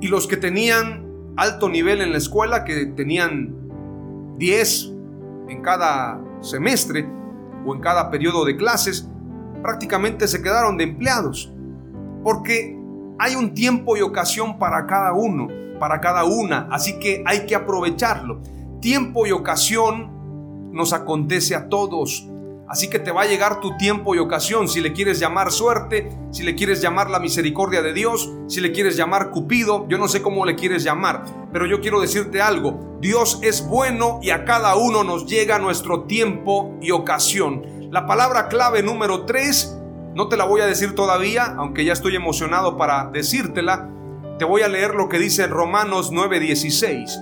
Y 0.00 0.08
los 0.08 0.26
que 0.26 0.36
tenían 0.36 1.06
alto 1.36 1.68
nivel 1.68 2.00
en 2.00 2.10
la 2.10 2.18
escuela, 2.18 2.64
que 2.64 2.86
tenían 2.86 3.54
10 4.36 4.92
en 5.48 5.62
cada 5.62 6.20
semestre 6.40 7.08
o 7.64 7.72
en 7.72 7.80
cada 7.80 8.10
periodo 8.10 8.44
de 8.44 8.56
clases, 8.56 9.08
prácticamente 9.62 10.26
se 10.26 10.42
quedaron 10.42 10.76
de 10.76 10.82
empleados. 10.82 11.52
Porque 12.24 12.76
hay 13.20 13.36
un 13.36 13.54
tiempo 13.54 13.96
y 13.96 14.00
ocasión 14.00 14.58
para 14.58 14.88
cada 14.88 15.12
uno, 15.12 15.46
para 15.78 16.00
cada 16.00 16.24
una, 16.24 16.66
así 16.68 16.98
que 16.98 17.22
hay 17.26 17.46
que 17.46 17.54
aprovecharlo. 17.54 18.40
Tiempo 18.80 19.24
y 19.24 19.30
ocasión 19.30 20.72
nos 20.72 20.92
acontece 20.92 21.54
a 21.54 21.68
todos. 21.68 22.28
Así 22.70 22.88
que 22.88 23.00
te 23.00 23.10
va 23.10 23.22
a 23.22 23.26
llegar 23.26 23.58
tu 23.58 23.76
tiempo 23.76 24.14
y 24.14 24.18
ocasión, 24.18 24.68
si 24.68 24.80
le 24.80 24.92
quieres 24.92 25.18
llamar 25.18 25.50
suerte, 25.50 26.16
si 26.30 26.44
le 26.44 26.54
quieres 26.54 26.80
llamar 26.80 27.10
la 27.10 27.18
misericordia 27.18 27.82
de 27.82 27.92
Dios, 27.92 28.30
si 28.46 28.60
le 28.60 28.70
quieres 28.70 28.96
llamar 28.96 29.32
Cupido, 29.32 29.88
yo 29.88 29.98
no 29.98 30.06
sé 30.06 30.22
cómo 30.22 30.46
le 30.46 30.54
quieres 30.54 30.84
llamar, 30.84 31.24
pero 31.52 31.66
yo 31.66 31.80
quiero 31.80 32.00
decirte 32.00 32.40
algo, 32.40 32.96
Dios 33.00 33.40
es 33.42 33.66
bueno 33.66 34.20
y 34.22 34.30
a 34.30 34.44
cada 34.44 34.76
uno 34.76 35.02
nos 35.02 35.26
llega 35.26 35.58
nuestro 35.58 36.04
tiempo 36.04 36.78
y 36.80 36.92
ocasión. 36.92 37.66
La 37.90 38.06
palabra 38.06 38.46
clave 38.46 38.84
número 38.84 39.24
3, 39.24 39.76
no 40.14 40.28
te 40.28 40.36
la 40.36 40.44
voy 40.44 40.60
a 40.60 40.66
decir 40.66 40.94
todavía, 40.94 41.46
aunque 41.58 41.84
ya 41.84 41.92
estoy 41.92 42.14
emocionado 42.14 42.76
para 42.76 43.10
decírtela, 43.12 43.90
te 44.38 44.44
voy 44.44 44.62
a 44.62 44.68
leer 44.68 44.94
lo 44.94 45.08
que 45.08 45.18
dice 45.18 45.48
Romanos 45.48 46.12
9:16. 46.12 47.18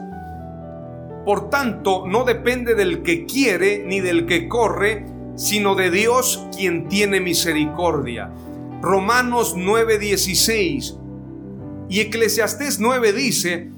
Por 1.24 1.48
tanto, 1.48 2.04
no 2.06 2.24
depende 2.24 2.74
del 2.74 3.02
que 3.02 3.24
quiere 3.24 3.82
ni 3.86 4.00
del 4.00 4.26
que 4.26 4.46
corre, 4.46 5.16
sino 5.38 5.76
de 5.76 5.90
Dios 5.92 6.44
quien 6.54 6.88
tiene 6.88 7.20
misericordia. 7.20 8.30
Romanos 8.82 9.56
9:16 9.56 10.98
y 11.88 12.00
Eclesiastés 12.00 12.80
9 12.80 13.12
dice, 13.12 13.70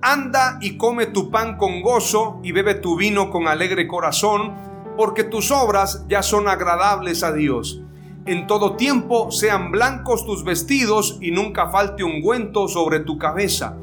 anda 0.00 0.58
y 0.62 0.76
come 0.76 1.06
tu 1.06 1.30
pan 1.30 1.58
con 1.58 1.82
gozo 1.82 2.38
y 2.44 2.52
bebe 2.52 2.74
tu 2.76 2.96
vino 2.96 3.30
con 3.30 3.48
alegre 3.48 3.88
corazón, 3.88 4.54
porque 4.96 5.24
tus 5.24 5.50
obras 5.50 6.04
ya 6.08 6.22
son 6.22 6.48
agradables 6.48 7.24
a 7.24 7.32
Dios. 7.32 7.82
En 8.24 8.46
todo 8.46 8.76
tiempo 8.76 9.32
sean 9.32 9.72
blancos 9.72 10.24
tus 10.24 10.44
vestidos 10.44 11.18
y 11.20 11.32
nunca 11.32 11.68
falte 11.68 12.04
ungüento 12.04 12.68
sobre 12.68 13.00
tu 13.00 13.18
cabeza. 13.18 13.76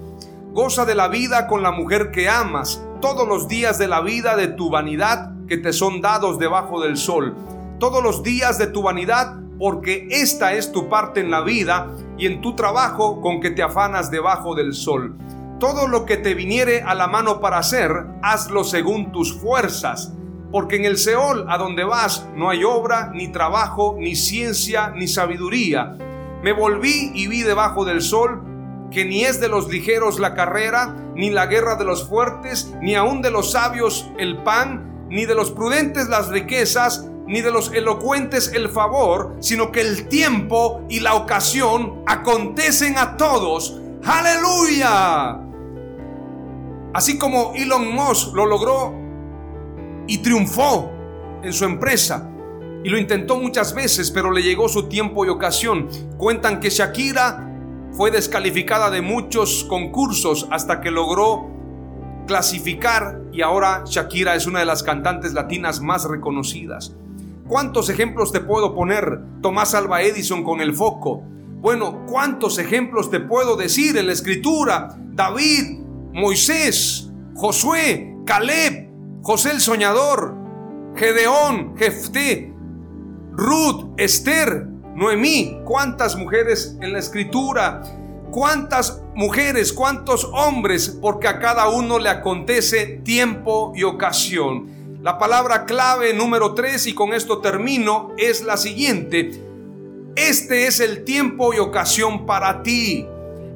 Goza 0.54 0.86
de 0.86 0.95
la 0.95 1.10
vida 1.10 1.48
con 1.48 1.63
la 1.63 1.71
mujer 1.71 2.12
que 2.12 2.30
amas 2.30 2.82
todos 3.02 3.28
los 3.28 3.50
días 3.50 3.78
de 3.78 3.89
la 3.89 4.00
vida 4.00 4.38
de 4.38 4.48
tu 4.48 4.69
vanidad 4.69 5.35
que 5.47 5.58
te 5.58 5.73
son 5.73 6.01
dados 6.01 6.39
debajo 6.39 6.81
del 6.81 6.97
sol. 6.97 7.36
todos 7.77 8.01
los 8.01 8.23
días 8.23 8.58
de 8.58 8.67
tu 8.67 8.81
vanidad, 8.81 9.36
porque 9.60 10.08
esta 10.10 10.53
es 10.53 10.71
tu 10.71 10.88
parte 10.88 11.19
en 11.19 11.29
la 11.29 11.41
vida 11.41 11.91
y 12.17 12.25
en 12.25 12.41
tu 12.41 12.55
trabajo 12.55 13.19
con 13.21 13.41
que 13.41 13.51
te 13.51 13.63
afanas 13.63 14.10
debajo 14.10 14.55
del 14.55 14.73
sol. 14.73 15.15
Todo 15.60 15.88
lo 15.88 16.05
que 16.05 16.17
te 16.17 16.34
viniere 16.34 16.81
a 16.81 16.95
la 16.95 17.08
mano 17.08 17.41
para 17.41 17.58
hacer, 17.58 17.91
hazlo 18.21 18.63
según 18.63 19.12
tus 19.12 19.34
fuerzas, 19.34 20.13
porque 20.51 20.77
en 20.77 20.86
el 20.86 20.97
Seol 20.97 21.45
a 21.49 21.58
donde 21.58 21.84
vas 21.84 22.25
no 22.36 22.49
hay 22.49 22.63
obra, 22.63 23.12
ni 23.13 23.27
trabajo, 23.27 23.95
ni 23.99 24.15
ciencia, 24.15 24.93
ni 24.95 25.08
sabiduría. 25.08 25.97
Me 26.41 26.53
volví 26.53 27.12
y 27.13 27.27
vi 27.27 27.41
debajo 27.41 27.84
del 27.84 28.01
sol 28.01 28.41
que 28.91 29.03
ni 29.03 29.23
es 29.23 29.41
de 29.41 29.49
los 29.49 29.67
ligeros 29.67 30.19
la 30.19 30.34
carrera, 30.34 30.95
ni 31.15 31.29
la 31.29 31.47
guerra 31.47 31.75
de 31.75 31.84
los 31.84 32.08
fuertes, 32.08 32.73
ni 32.81 32.95
aun 32.95 33.21
de 33.21 33.31
los 33.31 33.51
sabios 33.51 34.10
el 34.17 34.38
pan, 34.38 34.94
ni 35.10 35.26
de 35.26 35.36
los 35.36 35.52
prudentes 35.52 36.08
las 36.10 36.30
riquezas, 36.30 37.08
ni 37.28 37.41
de 37.41 37.52
los 37.52 37.72
elocuentes 37.74 38.52
el 38.54 38.70
favor, 38.70 39.36
sino 39.39 39.72
que 39.72 39.82
el 39.82 40.08
tiempo 40.08 40.82
y 40.89 41.00
la 41.00 41.15
ocasión 41.15 42.04
acontecen 42.06 42.98
a 42.98 43.18
todos. 43.18 43.80
Aleluya. 44.04 45.39
Así 46.94 47.18
como 47.18 47.54
Elon 47.56 47.94
Musk 47.94 48.36
lo 48.36 48.46
logró 48.46 48.94
y 50.08 50.20
triunfó 50.20 50.91
en 51.44 51.52
su 51.52 51.65
empresa. 51.65 52.32
Y 52.84 52.89
lo 52.89 53.00
intentó 53.00 53.39
muchas 53.39 53.74
veces, 53.74 54.12
pero 54.12 54.32
le 54.32 54.44
llegó 54.44 54.70
su 54.70 54.88
tiempo 54.88 55.26
y 55.26 55.30
ocasión. 55.30 55.89
Cuentan 56.18 56.60
que 56.60 56.70
Shakira 56.70 57.52
fue 57.91 58.12
descalificada 58.12 58.91
de 58.91 59.02
muchos 59.02 59.63
concursos 59.63 60.48
hasta 60.52 60.82
que 60.82 60.91
logró 60.91 61.55
clasificar 62.25 63.21
y 63.31 63.41
ahora 63.41 63.83
Shakira 63.85 64.35
es 64.35 64.47
una 64.47 64.59
de 64.59 64.65
las 64.65 64.83
cantantes 64.83 65.33
latinas 65.33 65.81
más 65.81 66.05
reconocidas. 66.05 66.95
¿Cuántos 67.47 67.89
ejemplos 67.89 68.31
te 68.31 68.39
puedo 68.39 68.73
poner? 68.73 69.19
Tomás 69.41 69.75
Alba 69.75 70.01
Edison 70.01 70.43
con 70.43 70.61
el 70.61 70.73
foco. 70.73 71.21
Bueno, 71.61 72.05
¿cuántos 72.07 72.57
ejemplos 72.57 73.11
te 73.11 73.19
puedo 73.19 73.55
decir 73.55 73.97
en 73.97 74.07
la 74.07 74.13
escritura? 74.13 74.97
David, 75.13 75.79
Moisés, 76.11 77.11
Josué, 77.35 78.15
Caleb, 78.25 78.89
José 79.21 79.51
el 79.51 79.61
Soñador, 79.61 80.35
Gedeón, 80.95 81.75
Jefté, 81.77 82.53
Ruth, 83.33 83.93
Esther, 83.97 84.67
Noemí. 84.95 85.59
¿Cuántas 85.65 86.15
mujeres 86.15 86.77
en 86.81 86.93
la 86.93 86.99
escritura? 86.99 87.81
¿Cuántas 88.31 89.03
mujeres, 89.15 89.73
cuántos 89.73 90.25
hombres? 90.25 90.89
Porque 91.01 91.28
a 91.28 91.39
cada 91.39 91.69
uno 91.69 91.97
le 91.97 92.10
acontece 92.10 92.86
tiempo 93.04 93.73
y 93.75 93.84
ocasión. 93.84 94.99
La 95.01 95.17
palabra 95.17 95.65
clave 95.65 96.13
número 96.13 96.54
3, 96.54 96.88
y 96.88 96.93
con 96.93 97.13
esto 97.13 97.39
termino, 97.39 98.12
es 98.17 98.43
la 98.43 98.58
siguiente. 98.58 99.41
Este 100.15 100.67
es 100.67 100.80
el 100.80 101.04
tiempo 101.04 101.54
y 101.54 101.60
ocasión 101.60 102.25
para 102.25 102.62
ti. 102.63 103.08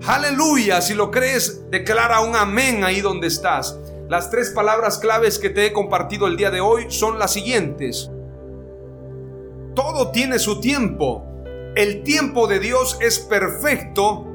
Aleluya, 0.06 0.82
si 0.82 0.93
lo 0.93 1.12
crees, 1.12 1.69
declara 1.69 2.22
un 2.22 2.36
amén 2.36 2.84
ahí 2.84 3.02
donde 3.02 3.28
estás. 3.28 3.78
Las 4.08 4.32
tres 4.32 4.52
palabras 4.52 4.98
claves 4.98 5.38
que 5.38 5.50
te 5.50 5.65
he 5.65 5.74
compartido 5.74 6.28
el 6.28 6.38
día 6.38 6.52
de 6.52 6.62
hoy 6.62 6.86
son 6.89 7.19
las 7.19 7.34
siguientes. 7.34 8.10
Todo 9.76 10.12
tiene 10.12 10.39
su 10.39 10.60
tiempo. 10.60 11.26
El 11.76 12.04
tiempo 12.04 12.48
de 12.48 12.60
Dios 12.60 12.98
es 13.02 13.19
perfecto. 13.19 14.29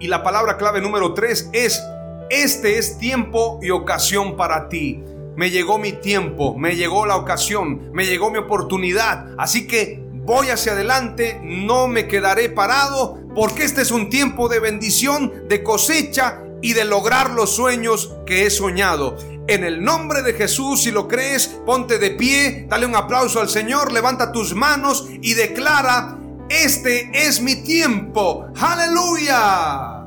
Y 0.00 0.08
la 0.08 0.22
palabra 0.22 0.56
clave 0.56 0.80
número 0.80 1.14
3 1.14 1.50
es, 1.52 1.82
este 2.30 2.78
es 2.78 2.98
tiempo 2.98 3.58
y 3.62 3.70
ocasión 3.70 4.36
para 4.36 4.68
ti 4.68 5.02
me 5.38 5.50
llegó 5.50 5.78
mi 5.78 5.92
tiempo, 5.92 6.58
me 6.58 6.74
llegó 6.74 7.06
la 7.06 7.14
ocasión, 7.14 7.92
me 7.92 8.06
llegó 8.06 8.28
mi 8.28 8.38
oportunidad. 8.38 9.28
Así 9.38 9.68
que 9.68 10.02
voy 10.12 10.48
hacia 10.48 10.72
adelante, 10.72 11.40
no 11.44 11.86
me 11.86 12.08
quedaré 12.08 12.48
parado, 12.48 13.20
porque 13.36 13.62
este 13.62 13.82
es 13.82 13.92
un 13.92 14.10
tiempo 14.10 14.48
de 14.48 14.58
bendición, 14.58 15.46
de 15.48 15.62
cosecha 15.62 16.42
y 16.60 16.72
de 16.72 16.84
lograr 16.84 17.30
los 17.30 17.54
sueños 17.54 18.16
que 18.26 18.46
he 18.46 18.50
soñado. 18.50 19.16
En 19.46 19.62
el 19.62 19.84
nombre 19.84 20.22
de 20.22 20.32
Jesús, 20.32 20.82
si 20.82 20.90
lo 20.90 21.06
crees, 21.06 21.46
ponte 21.64 22.00
de 22.00 22.10
pie, 22.10 22.66
dale 22.68 22.86
un 22.86 22.96
aplauso 22.96 23.40
al 23.40 23.48
Señor, 23.48 23.92
levanta 23.92 24.32
tus 24.32 24.56
manos 24.56 25.06
y 25.22 25.34
declara, 25.34 26.18
este 26.48 27.10
es 27.12 27.40
mi 27.40 27.56
tiempo. 27.62 28.46
Aleluya. 28.58 30.06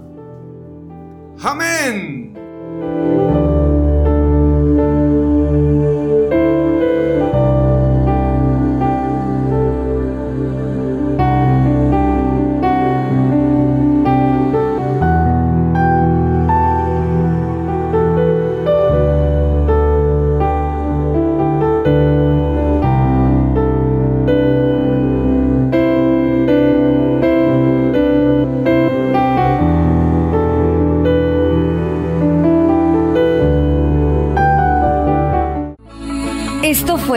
Amén. 1.44 3.21